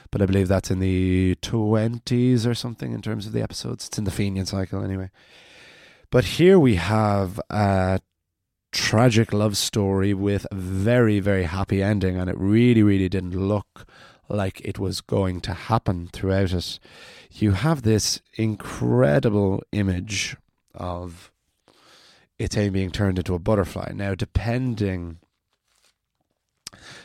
But 0.09 0.21
I 0.21 0.25
believe 0.25 0.47
that's 0.47 0.71
in 0.71 0.79
the 0.79 1.35
20s 1.41 2.47
or 2.47 2.55
something 2.55 2.91
in 2.91 3.01
terms 3.03 3.27
of 3.27 3.33
the 3.33 3.43
episodes. 3.43 3.87
It's 3.87 3.97
in 3.99 4.03
the 4.05 4.11
Fenian 4.11 4.47
cycle 4.47 4.83
anyway. 4.83 5.11
But 6.09 6.25
here 6.25 6.57
we 6.57 6.75
have 6.75 7.39
uh, 7.49 7.99
tragic 8.75 9.31
love 9.31 9.55
story 9.55 10.13
with 10.13 10.45
a 10.51 10.55
very, 10.55 11.19
very 11.21 11.43
happy 11.43 11.81
ending, 11.81 12.17
and 12.17 12.29
it 12.29 12.37
really, 12.37 12.83
really 12.83 13.07
didn't 13.07 13.31
look 13.31 13.87
like 14.27 14.59
it 14.65 14.77
was 14.77 14.99
going 14.99 15.39
to 15.41 15.53
happen 15.53 16.09
throughout 16.11 16.51
it. 16.51 16.79
You 17.31 17.51
have 17.51 17.81
this 17.81 18.21
incredible 18.37 19.63
image 19.71 20.35
of 20.73 21.31
Etain 22.37 22.73
being 22.73 22.91
turned 22.91 23.17
into 23.17 23.33
a 23.33 23.39
butterfly. 23.39 23.93
Now, 23.95 24.13
depending 24.13 25.19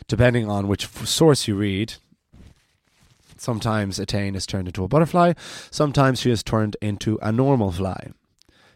depending 0.09 0.51
on 0.51 0.67
which 0.67 0.89
source 0.89 1.47
you 1.47 1.55
read, 1.55 1.95
sometimes 3.39 3.99
Etain 4.01 4.35
is 4.35 4.45
turned 4.45 4.67
into 4.67 4.83
a 4.83 4.89
butterfly, 4.89 5.35
sometimes 5.71 6.21
she 6.21 6.33
is 6.33 6.43
turned 6.43 6.77
into 6.83 7.17
a 7.23 7.31
normal 7.31 7.71
fly. 7.71 8.11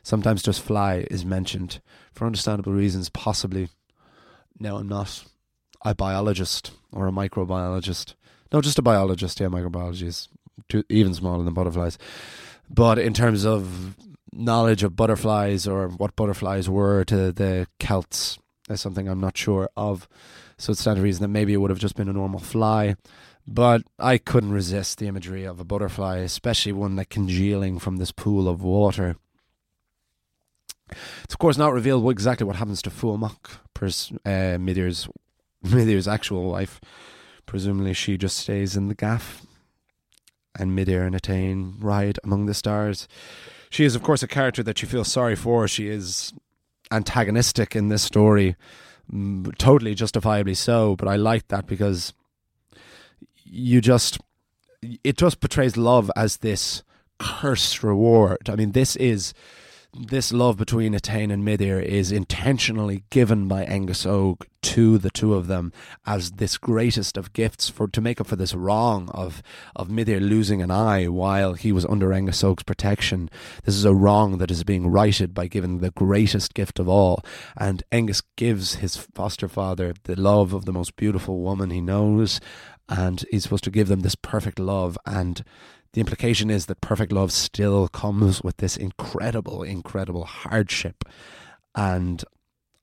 Sometimes 0.05 0.43
just 0.43 0.62
fly 0.62 1.07
is 1.11 1.25
mentioned 1.25 1.81
for 2.12 2.27
understandable 2.27 2.73
reasons, 2.73 3.09
possibly. 3.09 3.71
No, 4.61 4.77
I'm 4.77 4.87
not 4.87 5.25
a 5.83 5.95
biologist 5.95 6.73
or 6.93 7.09
a 7.09 7.11
microbiologist. 7.11 8.14
No, 8.53 8.61
just 8.61 8.79
a 8.79 8.83
biologist. 8.83 9.40
Yeah, 9.40 9.49
microbiology 9.49 10.03
is 10.03 10.29
too, 10.69 10.85
even 10.90 11.14
smaller 11.14 11.43
than 11.43 11.55
butterflies. 11.55 11.99
But 12.69 12.99
in 12.99 13.14
terms 13.14 13.47
of 13.47 13.97
knowledge 14.31 14.83
of 14.83 14.95
butterflies 14.95 15.67
or 15.67 15.88
what 15.88 16.17
butterflies 16.17 16.69
were 16.69 17.05
to 17.07 17.33
the 17.33 17.67
Celts, 17.81 18.38
is 18.69 18.83
something 18.83 19.09
I'm 19.09 19.21
not 19.21 19.38
sure 19.38 19.71
of. 19.75 20.07
So 20.59 20.73
it's 20.73 20.85
that 20.85 20.99
reason 20.99 21.23
that 21.23 21.29
maybe 21.29 21.55
it 21.55 21.59
would 21.59 21.71
have 21.71 21.79
just 21.79 21.97
been 21.97 22.11
a 22.11 22.12
normal 22.12 22.40
fly. 22.40 22.97
But 23.47 23.83
I 23.99 24.19
couldn't 24.19 24.53
resist 24.53 24.99
the 24.99 25.09
imagery 25.09 25.45
of 25.45 25.61
a 25.61 25.64
butterfly, 25.64 26.19
especially 26.19 26.73
one 26.73 26.95
like 26.95 27.09
congealing 27.09 27.79
from 27.79 27.97
this 27.97 28.12
pool 28.12 28.49
of 28.49 28.62
water. 28.62 29.17
It's 30.90 31.35
of 31.35 31.38
course 31.38 31.57
not 31.57 31.73
revealed 31.73 32.09
exactly 32.11 32.47
what 32.47 32.57
happens 32.57 32.83
to 32.83 32.90
Fuamach, 32.90 33.59
pers- 33.73 34.12
uh, 34.25 34.59
Midir's, 34.59 35.09
Midir's 35.64 36.09
actual 36.09 36.51
wife. 36.51 36.81
Presumably, 37.47 37.92
she 37.92 38.16
just 38.16 38.38
stays 38.38 38.77
in 38.77 38.88
the 38.88 38.94
gaff, 38.94 39.47
and 40.59 40.77
Midir 40.77 41.07
and 41.07 41.14
Etain 41.14 41.75
ride 41.79 42.18
among 42.25 42.47
the 42.47 42.55
stars. 42.55 43.07
She 43.70 43.85
is, 43.85 43.94
of 43.94 44.03
course, 44.03 44.23
a 44.23 44.29
character 44.29 44.62
that 44.62 44.81
you 44.83 44.88
feel 44.88 45.05
sorry 45.05 45.37
for. 45.37 45.66
She 45.68 45.88
is 45.88 46.33
antagonistic 46.90 47.75
in 47.75 47.88
this 47.88 48.03
story, 48.03 48.57
totally 49.59 49.94
justifiably 49.94 50.55
so. 50.55 50.97
But 50.97 51.09
I 51.09 51.16
like 51.16 51.49
that 51.49 51.66
because 51.66 52.12
you 53.44 53.81
just 53.81 54.18
it 55.03 55.16
just 55.16 55.40
portrays 55.40 55.77
love 55.77 56.11
as 56.16 56.38
this 56.38 56.83
cursed 57.18 57.83
reward. 57.83 58.49
I 58.49 58.57
mean, 58.57 58.73
this 58.73 58.97
is 58.97 59.35
this 59.97 60.33
love 60.33 60.57
between 60.57 60.93
Etain 60.93 61.33
and 61.33 61.47
Midir 61.47 61.81
is 61.81 62.11
intentionally 62.11 63.05
given 63.11 63.47
by 63.47 63.65
Angus 63.65 64.05
Og 64.05 64.47
to 64.63 64.99
the 64.99 65.11
two 65.11 65.35
of 65.35 65.47
them 65.47 65.73
as 66.05 66.33
this 66.33 66.59
greatest 66.59 67.17
of 67.17 67.33
gifts 67.33 67.69
for 67.69 67.87
to 67.89 68.01
make 68.01 68.21
up 68.21 68.27
for 68.27 68.37
this 68.37 68.55
wrong 68.55 69.09
of 69.11 69.43
of 69.77 69.89
Midir 69.89 70.21
losing 70.21 70.63
an 70.63 70.71
eye 70.71 71.07
while 71.07 71.55
he 71.55 71.71
was 71.71 71.85
under 71.87 72.13
Angus 72.13 72.43
Og's 72.43 72.65
protection. 72.65 73.31
This 73.65 73.77
is 73.77 73.85
a 73.85 73.95
wrong 73.95 74.39
that 74.39 74.51
is 74.51 74.65
being 74.65 74.89
righted 74.89 75.33
by 75.33 75.47
giving 75.47 75.79
the 75.79 75.93
greatest 75.93 76.55
gift 76.55 76.79
of 76.79 76.89
all. 76.89 77.25
And 77.57 77.83
Angus 77.93 78.23
gives 78.37 78.77
his 78.77 78.97
foster 78.97 79.49
father 79.49 79.95
the 80.05 80.17
love 80.17 80.53
of 80.53 80.65
the 80.65 80.73
most 80.73 80.97
beautiful 80.97 81.41
woman 81.41 81.71
he 81.71 81.81
knows, 81.81 82.41
and 82.89 83.25
he's 83.31 83.45
supposed 83.45 83.65
to 83.65 83.71
give 83.71 83.89
them 83.89 84.01
this 84.01 84.17
perfect 84.17 84.59
love 84.59 84.99
and 85.07 85.45
the 85.95 86.01
implication 86.01 86.51
is 86.51 86.67
that 86.67 86.81
perfect 86.81 87.13
love 87.13 87.31
still 87.31 87.87
comes 87.87 88.43
with 88.43 88.57
this 88.57 88.77
incredible, 88.77 89.63
incredible 89.63 90.25
hardship. 90.25 91.05
And 91.77 92.25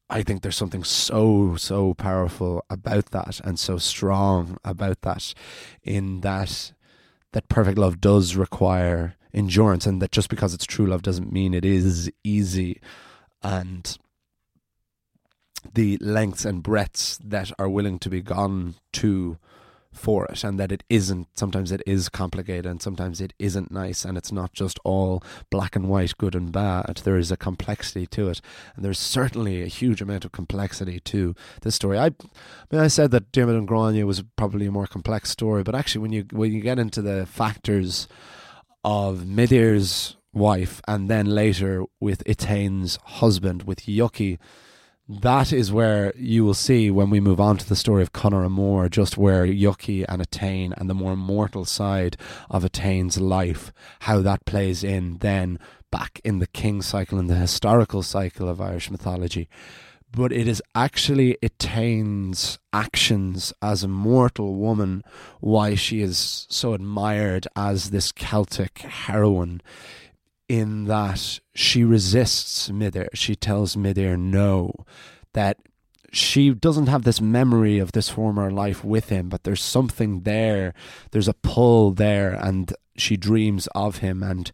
I 0.09 0.23
think 0.23 0.41
there's 0.41 0.55
something 0.55 0.85
so, 0.85 1.57
so 1.57 1.93
powerful 1.93 2.63
about 2.69 3.07
that 3.07 3.41
and 3.41 3.59
so 3.59 3.77
strong 3.77 4.57
about 4.63 5.01
that, 5.01 5.33
in 5.83 6.21
that 6.21 6.71
that 7.33 7.49
perfect 7.49 7.77
love 7.77 8.01
does 8.01 8.35
require 8.35 9.15
endurance 9.33 9.85
and 9.85 10.01
that 10.01 10.11
just 10.11 10.29
because 10.29 10.53
it's 10.53 10.65
true 10.65 10.85
love 10.85 11.01
doesn't 11.01 11.31
mean 11.31 11.53
it 11.53 11.65
is 11.65 12.09
easy. 12.23 12.81
And 13.43 13.97
the 15.73 15.97
lengths 15.97 16.45
and 16.45 16.63
breadths 16.63 17.17
that 17.23 17.51
are 17.59 17.69
willing 17.69 17.99
to 17.99 18.09
be 18.09 18.21
gone 18.21 18.75
to 18.93 19.37
for 19.93 20.25
it 20.25 20.43
and 20.43 20.59
that 20.59 20.71
it 20.71 20.83
isn't 20.89 21.27
sometimes 21.35 21.71
it 21.71 21.81
is 21.85 22.09
complicated 22.09 22.65
and 22.65 22.81
sometimes 22.81 23.19
it 23.19 23.33
isn't 23.39 23.71
nice 23.71 24.05
and 24.05 24.17
it's 24.17 24.31
not 24.31 24.53
just 24.53 24.79
all 24.83 25.23
black 25.49 25.75
and 25.75 25.89
white 25.89 26.17
good 26.17 26.35
and 26.35 26.51
bad. 26.51 27.01
There 27.03 27.17
is 27.17 27.31
a 27.31 27.37
complexity 27.37 28.07
to 28.07 28.29
it 28.29 28.41
and 28.75 28.85
there's 28.85 28.99
certainly 28.99 29.61
a 29.61 29.67
huge 29.67 30.01
amount 30.01 30.25
of 30.25 30.31
complexity 30.31 30.99
to 31.01 31.35
this 31.61 31.75
story. 31.75 31.97
I, 31.97 32.05
I 32.05 32.11
mean 32.71 32.81
i 32.81 32.87
said 32.87 33.11
that 33.11 33.31
Diarmid 33.31 33.57
and 33.57 33.67
Grania 33.67 34.05
was 34.05 34.23
probably 34.35 34.65
a 34.65 34.71
more 34.71 34.87
complex 34.87 35.29
story 35.29 35.63
but 35.63 35.75
actually 35.75 36.01
when 36.01 36.13
you 36.13 36.25
when 36.31 36.51
you 36.51 36.61
get 36.61 36.79
into 36.79 37.01
the 37.01 37.25
factors 37.25 38.07
of 38.83 39.25
Midir's 39.25 40.15
wife 40.33 40.81
and 40.87 41.09
then 41.09 41.25
later 41.25 41.83
with 41.99 42.23
Etain's 42.27 42.97
husband 43.03 43.63
with 43.63 43.87
Yuki 43.87 44.39
that 45.19 45.51
is 45.51 45.73
where 45.73 46.13
you 46.15 46.45
will 46.45 46.53
see 46.53 46.89
when 46.89 47.09
we 47.09 47.19
move 47.19 47.41
on 47.41 47.57
to 47.57 47.67
the 47.67 47.75
story 47.75 48.01
of 48.01 48.13
Conor 48.13 48.47
Mór, 48.47 48.89
just 48.89 49.17
where 49.17 49.45
Yuki 49.45 50.05
and 50.05 50.21
Etain 50.21 50.73
and 50.77 50.89
the 50.89 50.93
more 50.93 51.17
mortal 51.17 51.65
side 51.65 52.15
of 52.49 52.63
Etain's 52.63 53.19
life, 53.19 53.73
how 54.01 54.21
that 54.21 54.45
plays 54.45 54.83
in 54.83 55.17
then 55.17 55.59
back 55.91 56.21
in 56.23 56.39
the 56.39 56.47
king 56.47 56.81
cycle 56.81 57.19
and 57.19 57.29
the 57.29 57.35
historical 57.35 58.01
cycle 58.01 58.47
of 58.47 58.61
Irish 58.61 58.89
mythology. 58.89 59.49
But 60.13 60.31
it 60.31 60.47
is 60.47 60.63
actually 60.75 61.37
Etain's 61.41 62.59
actions 62.71 63.53
as 63.61 63.83
a 63.83 63.89
mortal 63.89 64.55
woman 64.55 65.03
why 65.41 65.75
she 65.75 66.01
is 66.01 66.47
so 66.49 66.73
admired 66.73 67.47
as 67.55 67.89
this 67.89 68.11
Celtic 68.13 68.79
heroine 68.79 69.61
in 70.51 70.83
that 70.83 71.39
she 71.55 71.85
resists 71.85 72.67
Midir. 72.69 73.07
She 73.13 73.35
tells 73.35 73.77
Midir 73.77 74.19
no, 74.19 74.73
that 75.31 75.57
she 76.11 76.53
doesn't 76.53 76.87
have 76.87 77.03
this 77.03 77.21
memory 77.21 77.79
of 77.79 77.93
this 77.93 78.09
former 78.09 78.51
life 78.51 78.83
with 78.83 79.07
him, 79.07 79.29
but 79.29 79.43
there's 79.43 79.63
something 79.63 80.23
there. 80.23 80.73
There's 81.11 81.29
a 81.29 81.33
pull 81.33 81.91
there, 81.91 82.33
and 82.33 82.73
she 82.97 83.15
dreams 83.15 83.69
of 83.73 83.99
him, 83.99 84.21
and 84.21 84.51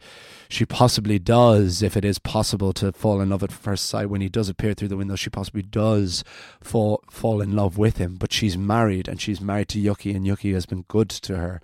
she 0.50 0.68
possibly 0.68 1.18
does, 1.18 1.82
if 1.82 1.98
it 1.98 2.06
is 2.06 2.20
possible 2.20 2.74
to 2.74 2.92
fall 2.92 3.20
in 3.20 3.32
love 3.32 3.42
at 3.42 3.52
first 3.52 3.86
sight. 3.86 4.12
When 4.12 4.22
he 4.22 4.30
does 4.30 4.50
appear 4.50 4.76
through 4.76 4.90
the 4.90 4.98
window, 4.98 5.16
she 5.16 5.32
possibly 5.32 5.64
does 5.64 6.24
fall 6.62 7.02
fall 7.10 7.42
in 7.42 7.56
love 7.56 7.80
with 7.80 7.98
him. 7.98 8.18
But 8.18 8.32
she's 8.32 8.56
married, 8.56 9.08
and 9.08 9.20
she's 9.20 9.42
married 9.42 9.70
to 9.70 9.80
Yuki, 9.80 10.14
and 10.14 10.28
Yuki 10.28 10.54
has 10.54 10.68
been 10.68 10.86
good 10.88 11.10
to 11.10 11.38
her, 11.38 11.60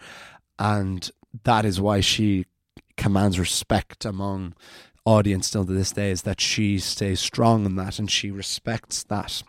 and 0.57 1.11
that 1.43 1.65
is 1.65 1.79
why 1.79 1.99
she 1.99 2.45
commands 2.97 3.39
respect 3.39 4.05
among 4.05 4.53
audience 5.05 5.47
still 5.47 5.65
to 5.65 5.73
this 5.73 5.91
day 5.91 6.11
is 6.11 6.21
that 6.23 6.39
she 6.39 6.79
stays 6.79 7.19
strong 7.19 7.65
in 7.65 7.75
that 7.75 7.99
and 7.99 8.09
she 8.09 8.31
respects 8.31 9.03
that. 9.03 9.43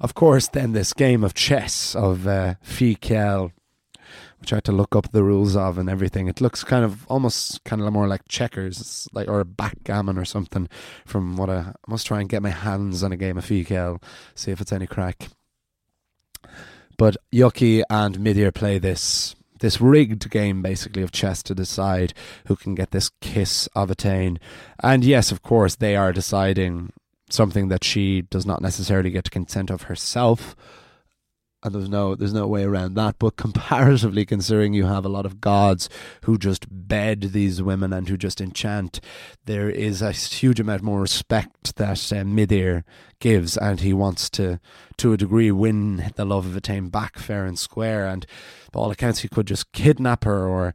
Of 0.00 0.14
course, 0.14 0.48
then 0.48 0.72
this 0.72 0.92
game 0.92 1.22
of 1.22 1.34
chess 1.34 1.94
of 1.94 2.26
uh, 2.26 2.54
Fidchell, 2.64 3.52
which 4.40 4.52
I 4.52 4.56
had 4.56 4.64
to 4.64 4.72
look 4.72 4.96
up 4.96 5.12
the 5.12 5.22
rules 5.22 5.54
of 5.54 5.78
and 5.78 5.88
everything. 5.88 6.26
It 6.26 6.40
looks 6.40 6.64
kind 6.64 6.84
of 6.84 7.06
almost 7.06 7.62
kind 7.64 7.80
of 7.80 7.92
more 7.92 8.08
like 8.08 8.26
checkers, 8.28 9.06
like 9.12 9.28
or 9.28 9.44
backgammon 9.44 10.18
or 10.18 10.24
something. 10.24 10.68
From 11.04 11.36
what 11.36 11.48
I, 11.48 11.58
I 11.58 11.74
must 11.86 12.06
try 12.06 12.20
and 12.20 12.28
get 12.28 12.42
my 12.42 12.50
hands 12.50 13.04
on 13.04 13.12
a 13.12 13.16
game 13.16 13.38
of 13.38 13.46
Fidchell, 13.46 14.02
see 14.34 14.50
if 14.50 14.60
it's 14.60 14.72
any 14.72 14.86
crack. 14.86 15.28
But 16.98 17.16
Yuki 17.30 17.82
and 17.88 18.18
Midir 18.18 18.52
play 18.52 18.78
this 18.78 19.34
this 19.62 19.80
rigged 19.80 20.28
game 20.28 20.60
basically 20.60 21.02
of 21.02 21.12
chess 21.12 21.42
to 21.44 21.54
decide 21.54 22.12
who 22.46 22.56
can 22.56 22.74
get 22.74 22.90
this 22.90 23.10
kiss 23.20 23.68
of 23.74 23.88
Etain. 23.90 24.38
And 24.82 25.04
yes, 25.04 25.32
of 25.32 25.42
course, 25.42 25.76
they 25.76 25.96
are 25.96 26.12
deciding 26.12 26.92
something 27.30 27.68
that 27.68 27.84
she 27.84 28.22
does 28.22 28.44
not 28.44 28.60
necessarily 28.60 29.10
get 29.10 29.24
to 29.24 29.30
consent 29.30 29.70
of 29.70 29.82
herself 29.82 30.54
and 31.62 31.74
there's 31.74 31.88
no 31.88 32.14
there's 32.14 32.34
no 32.34 32.46
way 32.46 32.64
around 32.64 32.94
that. 32.94 33.18
But 33.18 33.36
comparatively, 33.36 34.24
considering 34.26 34.74
you 34.74 34.86
have 34.86 35.04
a 35.04 35.10
lot 35.10 35.26
of 35.26 35.40
gods 35.40 35.88
who 36.24 36.38
just 36.38 36.66
bed 36.68 37.20
these 37.32 37.62
women 37.62 37.92
and 37.92 38.08
who 38.08 38.16
just 38.16 38.40
enchant, 38.40 39.00
there 39.44 39.70
is 39.70 40.02
a 40.02 40.12
huge 40.12 40.58
amount 40.58 40.82
more 40.82 41.00
respect 41.00 41.76
that 41.76 42.12
uh, 42.12 42.24
Midir 42.24 42.82
gives, 43.20 43.56
and 43.56 43.80
he 43.80 43.92
wants 43.92 44.28
to, 44.30 44.58
to 44.96 45.12
a 45.12 45.16
degree, 45.16 45.52
win 45.52 46.12
the 46.16 46.24
love 46.24 46.46
of 46.46 46.60
Etain 46.60 46.90
back 46.90 47.18
fair 47.18 47.46
and 47.46 47.58
square. 47.58 48.08
And 48.08 48.26
by 48.72 48.80
all 48.80 48.90
accounts, 48.90 49.20
he 49.20 49.28
could 49.28 49.46
just 49.46 49.72
kidnap 49.72 50.24
her 50.24 50.48
or 50.48 50.74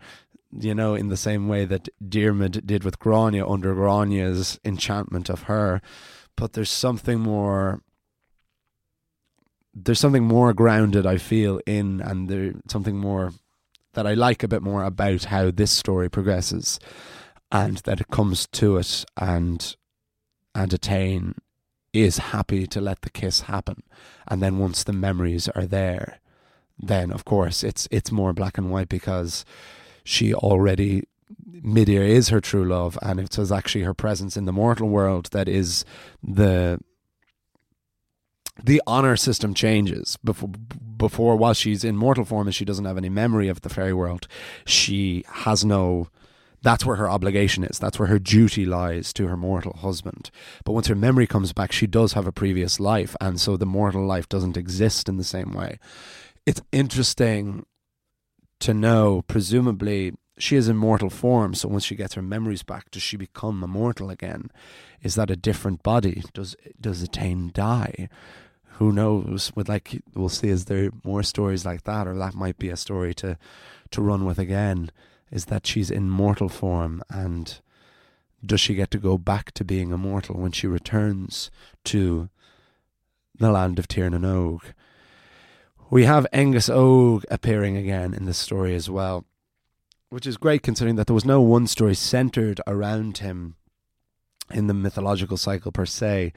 you 0.52 0.74
know, 0.74 0.96
in 0.96 1.10
the 1.10 1.18
same 1.18 1.48
way 1.48 1.66
that 1.66 1.90
Diarmid 2.02 2.66
did 2.66 2.84
with 2.84 3.00
Grania 3.00 3.46
under 3.46 3.74
Grania's 3.74 4.60
enchantment 4.64 5.30
of 5.30 5.44
her. 5.44 5.82
But 6.36 6.54
there's 6.54 6.72
something 6.72 7.20
more 7.20 7.82
there's 9.74 10.00
something 10.00 10.24
more 10.24 10.54
grounded 10.54 11.06
I 11.06 11.18
feel 11.18 11.62
in, 11.68 12.02
and 12.02 12.30
there's 12.30 12.56
something 12.68 12.98
more 12.98 13.34
that 13.94 14.08
I 14.08 14.16
like 14.16 14.42
a 14.42 14.48
bit 14.48 14.64
more 14.64 14.84
about 14.84 15.26
how 15.26 15.52
this 15.52 15.72
story 15.72 16.10
progresses, 16.10 16.80
and 17.52 17.78
that 17.80 18.02
it 18.02 18.08
comes 18.08 18.48
to 18.54 18.78
it, 18.78 19.06
and 19.16 19.76
and 20.56 20.72
Etain 20.72 21.36
is 21.94 22.18
happy 22.18 22.66
to 22.68 22.82
let 22.82 23.02
the 23.02 23.12
kiss 23.12 23.42
happen, 23.42 23.84
and 24.28 24.42
then 24.42 24.58
once 24.58 24.84
the 24.84 24.94
memories 24.94 25.48
are 25.50 25.68
there, 25.68 26.20
then 26.80 27.12
of 27.12 27.26
course 27.26 27.64
it's 27.64 27.88
it's 27.92 28.12
more 28.12 28.34
black 28.34 28.58
and 28.58 28.72
white 28.72 28.90
because 28.90 29.46
she 30.04 30.34
already 30.34 31.04
Midir 31.62 32.08
is 32.08 32.30
her 32.30 32.40
true 32.40 32.66
love, 32.66 32.98
and 33.02 33.20
it 33.20 33.38
was 33.38 33.52
actually 33.52 33.84
her 33.84 33.94
presence 33.94 34.38
in 34.38 34.46
the 34.46 34.54
mortal 34.54 34.90
world 34.90 35.30
that 35.32 35.50
is 35.50 35.86
the 36.24 36.80
the 38.64 38.82
honor 38.88 39.16
system 39.16 39.54
changes. 39.54 40.18
Before 40.24 40.50
before 40.98 41.36
while 41.36 41.54
she's 41.54 41.84
in 41.84 41.96
mortal 41.96 42.26
form 42.26 42.48
and 42.48 42.56
she 42.56 42.66
doesn't 42.66 42.86
have 42.86 42.98
any 42.98 43.10
memory 43.10 43.48
of 43.50 43.62
the 43.62 43.70
fairy 43.70 43.94
world 43.94 44.28
she 44.66 45.24
has 45.28 45.64
no 45.64 46.08
that's 46.64 46.84
where 46.84 46.96
her 46.96 47.08
obligation 47.08 47.64
is. 47.64 47.78
That's 47.78 48.00
where 48.00 48.08
her 48.08 48.18
duty 48.18 48.66
lies 48.66 49.14
to 49.14 49.28
her 49.28 49.38
mortal 49.38 49.74
husband. 49.74 50.32
But 50.66 50.72
once 50.72 50.88
her 50.88 50.96
memory 50.96 51.28
comes 51.28 51.54
back 51.54 51.72
she 51.72 51.86
does 51.86 52.14
have 52.14 52.26
a 52.26 52.32
previous 52.32 52.80
life 52.80 53.16
and 53.22 53.40
so 53.40 53.58
the 53.58 53.68
mortal 53.68 54.06
life 54.06 54.28
doesn't 54.28 54.58
exist 54.58 55.08
in 55.08 55.18
the 55.18 55.24
same 55.24 55.54
way 55.54 55.78
it's 56.48 56.62
interesting 56.72 57.66
to 58.60 58.74
know 58.74 59.24
presumably 59.28 60.14
she 60.40 60.56
is 60.56 60.68
in 60.68 60.78
mortal 60.78 61.10
form 61.10 61.54
so 61.54 61.68
once 61.68 61.84
she 61.84 61.96
gets 61.96 62.16
her 62.16 62.22
memories 62.22 62.64
back 62.64 62.90
does 62.90 63.04
she 63.04 63.18
become 63.18 63.64
immortal 63.64 64.10
again 64.10 64.50
is 65.04 65.14
that 65.16 65.30
a 65.30 65.36
different 65.36 65.84
body 65.84 66.24
does 66.34 66.56
does 66.80 67.04
Etain 67.04 67.54
die 67.54 68.10
who 68.78 68.92
knows? 68.92 69.52
With 69.56 69.68
like 69.68 70.02
we'll 70.14 70.30
see, 70.30 70.50
is 70.50 70.66
there 70.66 70.92
more 71.04 71.24
stories 71.24 71.66
like 71.66 71.84
that, 71.84 72.08
or 72.08 72.16
that 72.16 72.36
might 72.36 72.60
be 72.60 72.70
a 72.70 72.78
story 72.78 73.14
to 73.16 73.38
to 73.92 74.02
run 74.02 74.26
with 74.26 74.38
again? 74.38 74.92
Is 75.32 75.46
that 75.46 75.66
she's 75.66 75.92
in 75.92 76.10
mortal 76.10 76.48
form, 76.48 77.04
and 77.10 77.60
does 78.46 78.62
she 78.62 78.76
get 78.76 78.92
to 78.92 79.00
go 79.00 79.18
back 79.18 79.52
to 79.54 79.66
being 79.66 79.92
immortal 79.92 80.40
when 80.40 80.52
she 80.52 80.68
returns 80.68 81.50
to 81.86 82.30
the 83.40 83.52
land 83.52 83.80
of 83.80 83.88
Tir 83.88 84.10
na 84.10 84.20
nOg? 84.20 84.62
We 85.90 86.04
have 86.04 86.28
Angus 86.34 86.68
Og 86.68 87.24
appearing 87.32 87.78
again 87.78 88.14
in 88.14 88.26
this 88.26 88.38
story 88.38 88.76
as 88.76 88.90
well, 88.90 89.24
which 90.10 90.28
is 90.28 90.36
great 90.36 90.62
considering 90.62 90.98
that 90.98 91.08
there 91.08 91.14
was 91.14 91.24
no 91.24 91.40
one 91.40 91.66
story 91.66 91.96
centered 91.96 92.60
around 92.68 93.20
him 93.20 93.56
in 94.52 94.68
the 94.68 94.74
mythological 94.74 95.38
cycle 95.38 95.72
per 95.72 95.86
se, 95.86 96.34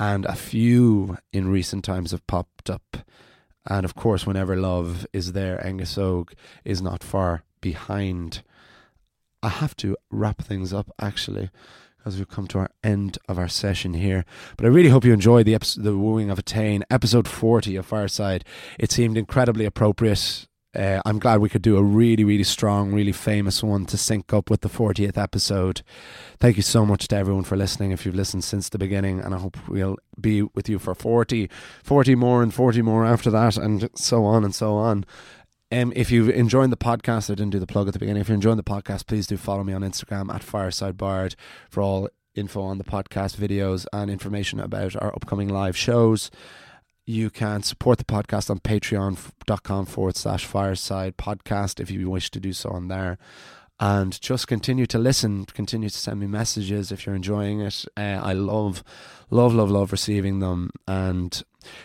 and 0.00 0.24
a 0.26 0.34
few 0.34 1.16
in 1.32 1.48
recent 1.48 1.84
times 1.84 2.10
have 2.10 2.26
popped 2.26 2.68
up. 2.68 2.96
And 3.66 3.84
of 3.84 3.94
course, 3.94 4.26
whenever 4.26 4.56
love 4.56 5.06
is 5.12 5.30
there, 5.30 5.64
Angus 5.64 5.96
Og 5.96 6.32
is 6.64 6.82
not 6.82 7.04
far 7.04 7.44
behind. 7.60 8.42
I 9.44 9.48
have 9.48 9.76
to 9.76 9.96
wrap 10.10 10.42
things 10.42 10.72
up 10.72 10.90
actually, 11.00 11.50
as 12.08 12.18
we've 12.18 12.28
come 12.28 12.48
to 12.48 12.58
our 12.58 12.70
end 12.82 13.18
of 13.28 13.38
our 13.38 13.48
session 13.48 13.94
here. 13.94 14.24
But 14.56 14.66
I 14.66 14.68
really 14.68 14.88
hope 14.88 15.04
you 15.04 15.12
enjoyed 15.12 15.46
the 15.46 15.54
episode, 15.54 15.84
the 15.84 15.96
wooing 15.96 16.30
of 16.30 16.38
Etain, 16.38 16.82
episode 16.90 17.28
forty 17.28 17.76
of 17.76 17.86
Fireside. 17.86 18.44
It 18.78 18.90
seemed 18.90 19.16
incredibly 19.16 19.64
appropriate 19.64 20.48
uh, 20.76 21.00
I'm 21.06 21.18
glad 21.18 21.40
we 21.40 21.48
could 21.48 21.62
do 21.62 21.78
a 21.78 21.82
really, 21.82 22.24
really 22.24 22.44
strong, 22.44 22.92
really 22.92 23.12
famous 23.12 23.62
one 23.62 23.86
to 23.86 23.96
sync 23.96 24.32
up 24.34 24.50
with 24.50 24.60
the 24.60 24.68
40th 24.68 25.16
episode. 25.16 25.82
Thank 26.38 26.56
you 26.56 26.62
so 26.62 26.84
much 26.84 27.08
to 27.08 27.16
everyone 27.16 27.44
for 27.44 27.56
listening. 27.56 27.90
If 27.90 28.04
you've 28.04 28.14
listened 28.14 28.44
since 28.44 28.68
the 28.68 28.78
beginning, 28.78 29.18
and 29.18 29.34
I 29.34 29.38
hope 29.38 29.56
we'll 29.66 29.96
be 30.20 30.42
with 30.42 30.68
you 30.68 30.78
for 30.78 30.94
40, 30.94 31.48
40 31.82 32.14
more, 32.16 32.42
and 32.42 32.52
40 32.52 32.82
more 32.82 33.06
after 33.06 33.30
that, 33.30 33.56
and 33.56 33.88
so 33.94 34.24
on 34.24 34.44
and 34.44 34.54
so 34.54 34.76
on. 34.76 35.06
Um, 35.70 35.92
if 35.94 36.10
you're 36.10 36.30
enjoying 36.30 36.70
the 36.70 36.76
podcast, 36.78 37.30
I 37.30 37.34
didn't 37.34 37.50
do 37.50 37.58
the 37.58 37.66
plug 37.66 37.88
at 37.88 37.92
the 37.92 37.98
beginning. 37.98 38.22
If 38.22 38.28
you're 38.28 38.34
enjoying 38.34 38.56
the 38.56 38.62
podcast, 38.62 39.06
please 39.06 39.26
do 39.26 39.36
follow 39.36 39.64
me 39.64 39.74
on 39.74 39.82
Instagram 39.82 40.32
at 40.34 40.42
Fireside 40.42 40.96
Bard 40.96 41.36
for 41.68 41.82
all 41.82 42.08
info 42.34 42.62
on 42.62 42.78
the 42.78 42.84
podcast 42.84 43.36
videos 43.36 43.86
and 43.92 44.10
information 44.10 44.60
about 44.60 44.96
our 44.96 45.14
upcoming 45.14 45.48
live 45.48 45.76
shows. 45.76 46.30
You 47.04 47.30
can 47.30 47.62
support 47.62 47.98
the 47.98 48.04
podcast 48.04 48.48
on 48.50 48.60
patreon.com 48.60 49.86
forward 49.86 50.16
slash 50.16 50.44
fireside 50.44 51.16
podcast 51.16 51.80
if 51.80 51.90
you 51.90 52.08
wish 52.08 52.30
to 52.30 52.40
do 52.40 52.52
so 52.52 52.70
on 52.70 52.88
there. 52.88 53.18
And 53.80 54.20
just 54.20 54.48
continue 54.48 54.86
to 54.86 54.98
listen, 54.98 55.44
continue 55.46 55.88
to 55.88 55.96
send 55.96 56.18
me 56.20 56.26
messages 56.26 56.90
if 56.90 57.06
you're 57.06 57.14
enjoying 57.14 57.60
it. 57.60 57.84
Uh, 57.96 58.20
I 58.22 58.32
love, 58.32 58.82
love, 59.30 59.54
love, 59.54 59.70
love 59.70 59.92
receiving 59.92 60.40
them. 60.40 60.70
And 60.86 61.42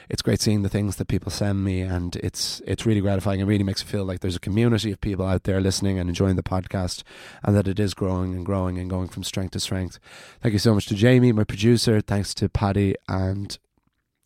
it's 0.09 0.21
great 0.21 0.41
seeing 0.41 0.61
the 0.61 0.69
things 0.69 0.97
that 0.97 1.07
people 1.07 1.31
send 1.31 1.63
me 1.63 1.81
and 1.81 2.15
it's 2.17 2.61
it's 2.65 2.85
really 2.85 3.01
gratifying 3.01 3.39
it 3.39 3.45
really 3.45 3.63
makes 3.63 3.83
me 3.83 3.89
feel 3.89 4.05
like 4.05 4.19
there's 4.19 4.35
a 4.35 4.39
community 4.39 4.91
of 4.91 5.01
people 5.01 5.25
out 5.25 5.43
there 5.43 5.61
listening 5.61 5.99
and 5.99 6.09
enjoying 6.09 6.35
the 6.35 6.43
podcast 6.43 7.03
and 7.43 7.55
that 7.55 7.67
it 7.67 7.79
is 7.79 7.93
growing 7.93 8.33
and 8.33 8.45
growing 8.45 8.77
and 8.77 8.89
going 8.89 9.07
from 9.07 9.23
strength 9.23 9.51
to 9.51 9.59
strength 9.59 9.99
thank 10.41 10.53
you 10.53 10.59
so 10.59 10.73
much 10.73 10.85
to 10.85 10.95
jamie 10.95 11.31
my 11.31 11.43
producer 11.43 12.01
thanks 12.01 12.33
to 12.33 12.49
paddy 12.49 12.95
and 13.07 13.57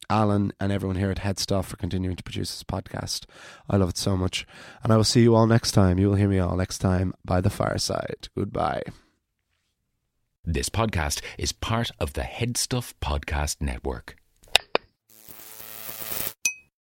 Alan, 0.10 0.54
and 0.60 0.72
everyone 0.72 0.96
here 0.96 1.12
at 1.12 1.18
Headstuff 1.18 1.66
for 1.66 1.76
continuing 1.76 2.16
to 2.16 2.24
produce 2.24 2.52
this 2.52 2.64
podcast. 2.64 3.26
I 3.70 3.76
love 3.76 3.90
it 3.90 3.98
so 3.98 4.16
much. 4.16 4.48
And 4.82 4.94
I 4.94 4.96
will 4.96 5.04
see 5.04 5.22
you 5.22 5.36
all 5.36 5.48
next 5.48 5.74
time. 5.74 6.00
You 6.00 6.08
will 6.08 6.16
hear 6.16 6.30
me 6.30 6.40
all 6.40 6.56
next 6.56 6.78
time 6.78 7.14
by 7.26 7.42
the 7.42 7.50
fireside. 7.50 8.30
Goodbye. 8.34 8.84
This 10.46 10.70
podcast 10.70 11.22
is 11.38 11.52
part 11.52 11.92
of 12.00 12.14
the 12.14 12.22
Headstuff 12.22 12.94
Podcast 13.02 13.60
Network. 13.60 14.16